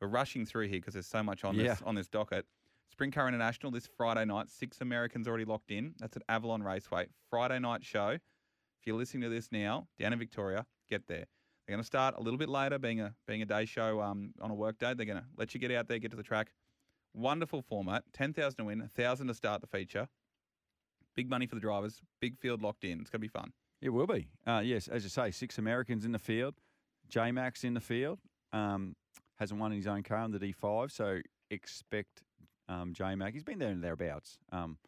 We're 0.00 0.08
rushing 0.08 0.46
through 0.46 0.68
here 0.68 0.80
because 0.80 0.94
there's 0.94 1.06
so 1.06 1.22
much 1.22 1.44
on 1.44 1.54
Yeah. 1.54 1.68
this 1.74 1.82
on 1.82 1.94
this 1.94 2.08
docket. 2.08 2.46
Sprint 2.90 3.14
Car 3.14 3.28
International 3.28 3.70
this 3.72 3.86
Friday 3.86 4.24
night. 4.24 4.50
Six 4.50 4.80
Americans 4.80 5.26
already 5.28 5.44
locked 5.44 5.70
in. 5.70 5.94
That's 5.98 6.16
at 6.16 6.22
Avalon 6.28 6.62
Raceway. 6.62 7.08
Friday 7.30 7.58
night 7.58 7.84
show. 7.84 8.10
If 8.10 8.86
you're 8.86 8.96
listening 8.96 9.22
to 9.22 9.28
this 9.28 9.52
now, 9.52 9.88
down 9.98 10.12
in 10.12 10.18
Victoria, 10.18 10.66
get 10.88 11.06
there. 11.06 11.26
They're 11.66 11.74
going 11.74 11.80
to 11.80 11.86
start 11.86 12.16
a 12.18 12.20
little 12.20 12.36
bit 12.38 12.48
later, 12.48 12.78
being 12.78 13.00
a 13.00 13.14
being 13.26 13.40
a 13.40 13.46
day 13.46 13.64
show 13.64 14.00
um, 14.00 14.34
on 14.40 14.50
a 14.50 14.54
work 14.54 14.78
day. 14.78 14.92
They're 14.94 15.06
going 15.06 15.20
to 15.22 15.26
let 15.36 15.54
you 15.54 15.60
get 15.60 15.70
out 15.70 15.86
there, 15.86 15.98
get 16.00 16.10
to 16.10 16.16
the 16.16 16.22
track. 16.24 16.52
Wonderful 17.14 17.62
format. 17.62 18.04
Ten 18.12 18.32
thousand 18.32 18.56
to 18.58 18.64
win, 18.64 18.88
thousand 18.88 19.28
to 19.28 19.34
start 19.34 19.60
the 19.60 19.66
feature. 19.68 20.08
Big 21.16 21.28
money 21.28 21.46
for 21.46 21.54
the 21.54 21.60
drivers. 21.60 22.00
Big 22.20 22.38
field 22.38 22.62
locked 22.62 22.84
in. 22.84 23.00
It's 23.00 23.10
going 23.10 23.20
to 23.20 23.26
be 23.26 23.28
fun. 23.28 23.52
It 23.80 23.90
will 23.90 24.06
be. 24.06 24.28
Uh, 24.46 24.60
yes, 24.64 24.88
as 24.88 25.02
you 25.02 25.10
say, 25.10 25.30
six 25.30 25.58
Americans 25.58 26.04
in 26.04 26.12
the 26.12 26.18
field. 26.18 26.54
J 27.08 27.32
Mac 27.32 27.62
in 27.64 27.74
the 27.74 27.80
field. 27.80 28.18
Um, 28.52 28.94
hasn't 29.38 29.58
won 29.60 29.72
in 29.72 29.78
his 29.78 29.86
own 29.86 30.02
car 30.02 30.24
in 30.24 30.30
the 30.30 30.38
D5, 30.38 30.90
so 30.92 31.18
expect 31.50 32.22
um, 32.68 32.92
J 32.94 33.14
Mac. 33.14 33.32
He's 33.34 33.42
been 33.44 33.58
there 33.58 33.70
and 33.70 33.82
thereabouts. 33.82 34.38
Um, 34.52 34.78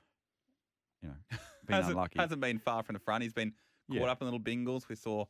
you 1.02 1.08
know, 1.08 1.14
been 1.66 1.76
hasn't, 1.76 1.92
unlucky. 1.94 2.18
hasn't 2.18 2.40
been 2.40 2.58
far 2.58 2.82
from 2.82 2.94
the 2.94 3.00
front. 3.00 3.22
He's 3.22 3.32
been 3.32 3.52
caught 3.90 3.96
Yeah. 4.00 4.04
up 4.10 4.20
in 4.22 4.26
little 4.26 4.40
bingles. 4.40 4.88
We 4.88 4.94
saw, 4.94 5.24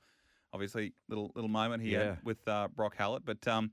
obviously, 0.52 0.92
little 1.08 1.32
little 1.34 1.48
moment 1.50 1.82
here 1.82 2.00
Yeah. 2.00 2.16
with 2.22 2.46
uh, 2.46 2.68
Brock 2.74 2.94
Hallett, 2.96 3.24
but 3.24 3.46
um, 3.48 3.72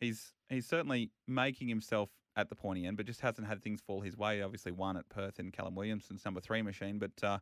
he's 0.00 0.32
he's 0.48 0.66
certainly 0.66 1.10
making 1.26 1.68
himself 1.68 2.10
at 2.36 2.48
the 2.48 2.54
pointy 2.54 2.86
end, 2.86 2.96
but 2.96 3.06
just 3.06 3.20
hasn't 3.20 3.46
had 3.46 3.62
things 3.62 3.80
fall 3.80 4.00
his 4.00 4.16
way. 4.16 4.42
Obviously, 4.42 4.72
won 4.72 4.96
at 4.96 5.08
Perth 5.08 5.38
in 5.40 5.50
Callum 5.50 5.74
Williamson's 5.74 6.24
number 6.24 6.40
three 6.40 6.62
machine, 6.62 6.98
but 6.98 7.12
uh, 7.22 7.38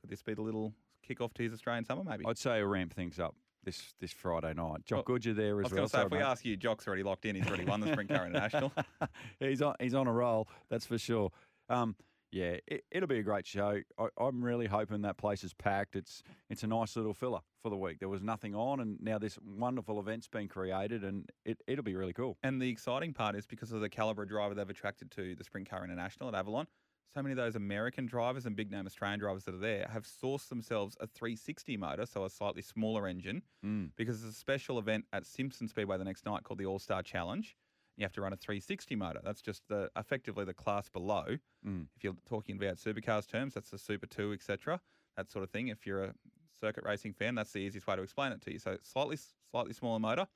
could 0.00 0.10
this 0.10 0.22
be 0.22 0.34
the 0.34 0.42
little 0.42 0.72
kick-off 1.06 1.34
to 1.34 1.42
his 1.42 1.52
Australian 1.52 1.84
summer? 1.84 2.04
Maybe. 2.04 2.24
I'd 2.26 2.38
say 2.38 2.62
ramp 2.62 2.94
things 2.94 3.18
up 3.18 3.34
this 3.64 3.94
this 4.00 4.12
Friday 4.12 4.54
night. 4.54 4.84
Jock 4.86 5.08
Well, 5.08 5.18
Goodyer 5.18 5.34
there 5.36 5.56
I 5.56 5.60
as 5.60 5.64
was 5.64 5.72
going 5.72 5.80
well. 5.82 5.88
to 5.88 5.96
say, 5.96 6.02
if 6.02 6.10
we 6.12 6.18
mate. 6.18 6.24
ask 6.24 6.44
you, 6.44 6.56
Jock's 6.56 6.86
already 6.86 7.02
locked 7.02 7.24
in. 7.26 7.34
He's 7.36 7.46
already 7.46 7.64
won 7.64 7.80
the 7.80 7.88
Sprint 7.92 8.08
Car 8.10 8.26
International. 8.26 8.72
he's 9.40 9.60
on 9.62 9.74
he's 9.80 9.94
on 9.94 10.06
a 10.06 10.12
roll, 10.12 10.48
that's 10.68 10.86
for 10.86 10.98
sure. 10.98 11.30
Um, 11.68 11.94
yeah, 12.32 12.56
it, 12.66 12.84
it'll 12.90 13.08
be 13.08 13.18
a 13.18 13.22
great 13.22 13.46
show. 13.46 13.80
I, 13.98 14.06
I'm 14.18 14.42
really 14.42 14.66
hoping 14.66 15.02
that 15.02 15.16
place 15.18 15.42
is 15.44 15.52
packed. 15.54 15.96
It's 15.96 16.22
it's 16.48 16.62
a 16.62 16.66
nice 16.66 16.96
little 16.96 17.14
filler 17.14 17.40
for 17.62 17.70
the 17.70 17.76
week. 17.76 17.98
There 17.98 18.08
was 18.08 18.22
nothing 18.22 18.54
on, 18.54 18.80
and 18.80 18.98
now 19.00 19.18
this 19.18 19.38
wonderful 19.44 19.98
event's 20.00 20.28
been 20.28 20.48
created, 20.48 21.04
and 21.04 21.28
it, 21.44 21.60
it'll 21.66 21.84
be 21.84 21.96
really 21.96 22.12
cool. 22.12 22.38
And 22.42 22.60
the 22.60 22.68
exciting 22.70 23.12
part 23.12 23.34
is 23.36 23.46
because 23.46 23.72
of 23.72 23.80
the 23.80 23.88
caliber 23.88 24.22
of 24.22 24.28
driver 24.28 24.54
they've 24.54 24.68
attracted 24.70 25.10
to 25.12 25.34
the 25.34 25.44
Sprint 25.44 25.68
Car 25.68 25.84
International 25.84 26.28
at 26.28 26.34
Avalon. 26.34 26.66
So 27.12 27.20
many 27.22 27.32
of 27.32 27.38
those 27.38 27.56
American 27.56 28.06
drivers 28.06 28.46
and 28.46 28.54
big 28.54 28.70
name 28.70 28.86
Australian 28.86 29.18
drivers 29.18 29.42
that 29.44 29.54
are 29.56 29.58
there 29.58 29.88
have 29.92 30.04
sourced 30.04 30.48
themselves 30.48 30.96
a 31.00 31.08
360 31.08 31.76
motor, 31.76 32.06
so 32.06 32.24
a 32.24 32.30
slightly 32.30 32.62
smaller 32.62 33.08
engine, 33.08 33.42
Mm. 33.66 33.90
because 33.96 34.22
there's 34.22 34.32
a 34.34 34.38
special 34.38 34.78
event 34.78 35.04
at 35.12 35.26
Simpson 35.26 35.66
Speedway 35.66 35.98
the 35.98 36.04
next 36.04 36.24
night 36.24 36.44
called 36.44 36.58
the 36.60 36.66
All 36.66 36.78
Star 36.78 37.02
Challenge. 37.02 37.56
You 38.00 38.04
have 38.04 38.12
to 38.14 38.20
run 38.20 38.32
a 38.32 38.36
360 38.36 38.96
motor. 38.96 39.20
That's 39.22 39.42
just 39.42 39.62
the 39.68 39.90
effectively 39.96 40.44
the 40.44 40.54
class 40.54 40.88
below. 40.88 41.24
Mm. 41.66 41.86
If 41.96 42.04
you're 42.04 42.16
talking 42.28 42.56
about 42.56 42.76
supercars 42.76 43.26
terms, 43.26 43.54
that's 43.54 43.70
the 43.70 43.78
Super 43.78 44.06
2, 44.06 44.32
etc. 44.32 44.80
That 45.16 45.30
sort 45.30 45.44
of 45.44 45.50
thing. 45.50 45.68
If 45.68 45.86
you're 45.86 46.04
a 46.04 46.14
circuit 46.58 46.84
racing 46.84 47.12
fan, 47.12 47.34
that's 47.34 47.52
the 47.52 47.60
easiest 47.60 47.86
way 47.86 47.96
to 47.96 48.02
explain 48.02 48.32
it 48.32 48.40
to 48.42 48.52
you. 48.52 48.58
So 48.58 48.78
slightly 48.82 49.18
slightly 49.50 49.72
smaller 49.72 49.98
motor 49.98 50.26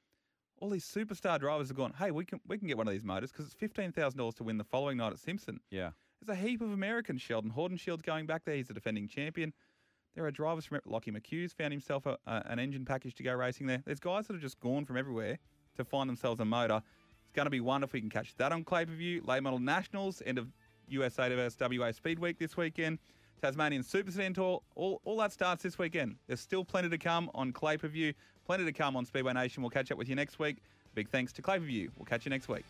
all 0.61 0.70
these 0.70 0.85
superstar 0.85 1.38
drivers 1.38 1.68
have 1.68 1.77
gone, 1.77 1.92
hey, 1.98 2.11
we 2.11 2.24
can 2.24 2.40
we 2.46 2.59
can 2.59 2.68
get 2.68 2.77
one 2.77 2.87
of 2.87 2.92
these 2.92 3.05
motors 3.05 3.31
because 3.33 3.46
it's 3.46 3.55
fifteen 3.55 3.92
thousand 3.92 4.18
dollars 4.18 4.35
to 4.35 4.44
win 4.44 4.59
the 4.59 4.64
following 4.64 4.96
night 4.96 5.12
at 5.12 5.18
Simpson. 5.18 5.61
Yeah. 5.70 5.90
There's 6.20 6.38
a 6.38 6.40
heap 6.40 6.62
of 6.62 6.72
Americans. 6.72 7.20
Sheldon 7.20 7.50
Haudenschild's 7.50 8.03
going 8.03 8.27
back 8.27 8.44
there. 8.44 8.57
He's 8.57 8.70
a 8.70 8.74
defending 8.74 9.09
champion. 9.09 9.53
There 10.14 10.24
are 10.24 10.31
drivers 10.31 10.64
from 10.64 10.81
Lockie 10.87 11.11
McHugh's 11.11 11.53
found 11.53 11.72
himself 11.72 12.07
a, 12.07 12.16
a, 12.27 12.42
an 12.46 12.59
engine 12.59 12.85
package 12.85 13.14
to 13.16 13.22
go 13.22 13.35
racing 13.35 13.66
there. 13.66 13.83
There's 13.85 14.00
guys 14.00 14.27
that 14.29 14.35
have 14.35 14.42
just 14.42 14.61
gone 14.61 14.85
from 14.85 14.96
everywhere 14.96 15.38
to 15.77 15.85
find 15.85 16.09
themselves 16.09 16.40
a 16.40 16.44
motor. 16.44 16.83
Going 17.35 17.47
to 17.47 17.51
be 17.51 17.61
wonderful. 17.61 17.97
You 17.97 18.03
can 18.03 18.11
catch 18.11 18.35
that 18.37 18.53
on 18.53 18.62
Clay 18.62 18.85
Per 18.85 18.92
View. 18.92 19.20
Late 19.27 19.42
Model 19.42 19.59
Nationals, 19.59 20.23
end 20.25 20.38
of 20.38 20.47
USA 20.88 21.29
vs 21.29 21.57
WA 21.61 21.90
Speed 21.90 22.20
Week 22.20 22.38
this 22.38 22.57
weekend. 22.57 22.99
Tasmanian 23.42 23.83
Super 23.83 24.12
Sedan 24.12 24.33
Tour, 24.33 24.62
all, 24.77 25.01
all 25.05 25.16
that 25.18 25.33
starts 25.33 25.62
this 25.62 25.77
weekend. 25.77 26.14
There's 26.29 26.40
still 26.40 26.64
plenty 26.64 26.88
to 26.88 26.97
come 26.97 27.31
on 27.35 27.53
Clay 27.53 27.77
Per 27.77 27.88
View, 27.88 28.14
plenty 28.47 28.64
to 28.64 28.73
come 28.73 28.97
on 28.97 29.05
Speedway 29.05 29.33
Nation. 29.33 29.64
We'll 29.64 29.70
catch 29.70 29.90
up 29.90 29.99
with 29.99 30.09
you 30.09 30.14
next 30.14 30.38
week. 30.38 30.59
Big 30.94 31.09
thanks 31.09 31.33
to 31.33 31.42
Clay 31.42 31.59
Per 31.59 31.64
View. 31.64 31.90
We'll 31.99 32.07
catch 32.07 32.25
you 32.25 32.31
next 32.31 32.49
week. 32.49 32.64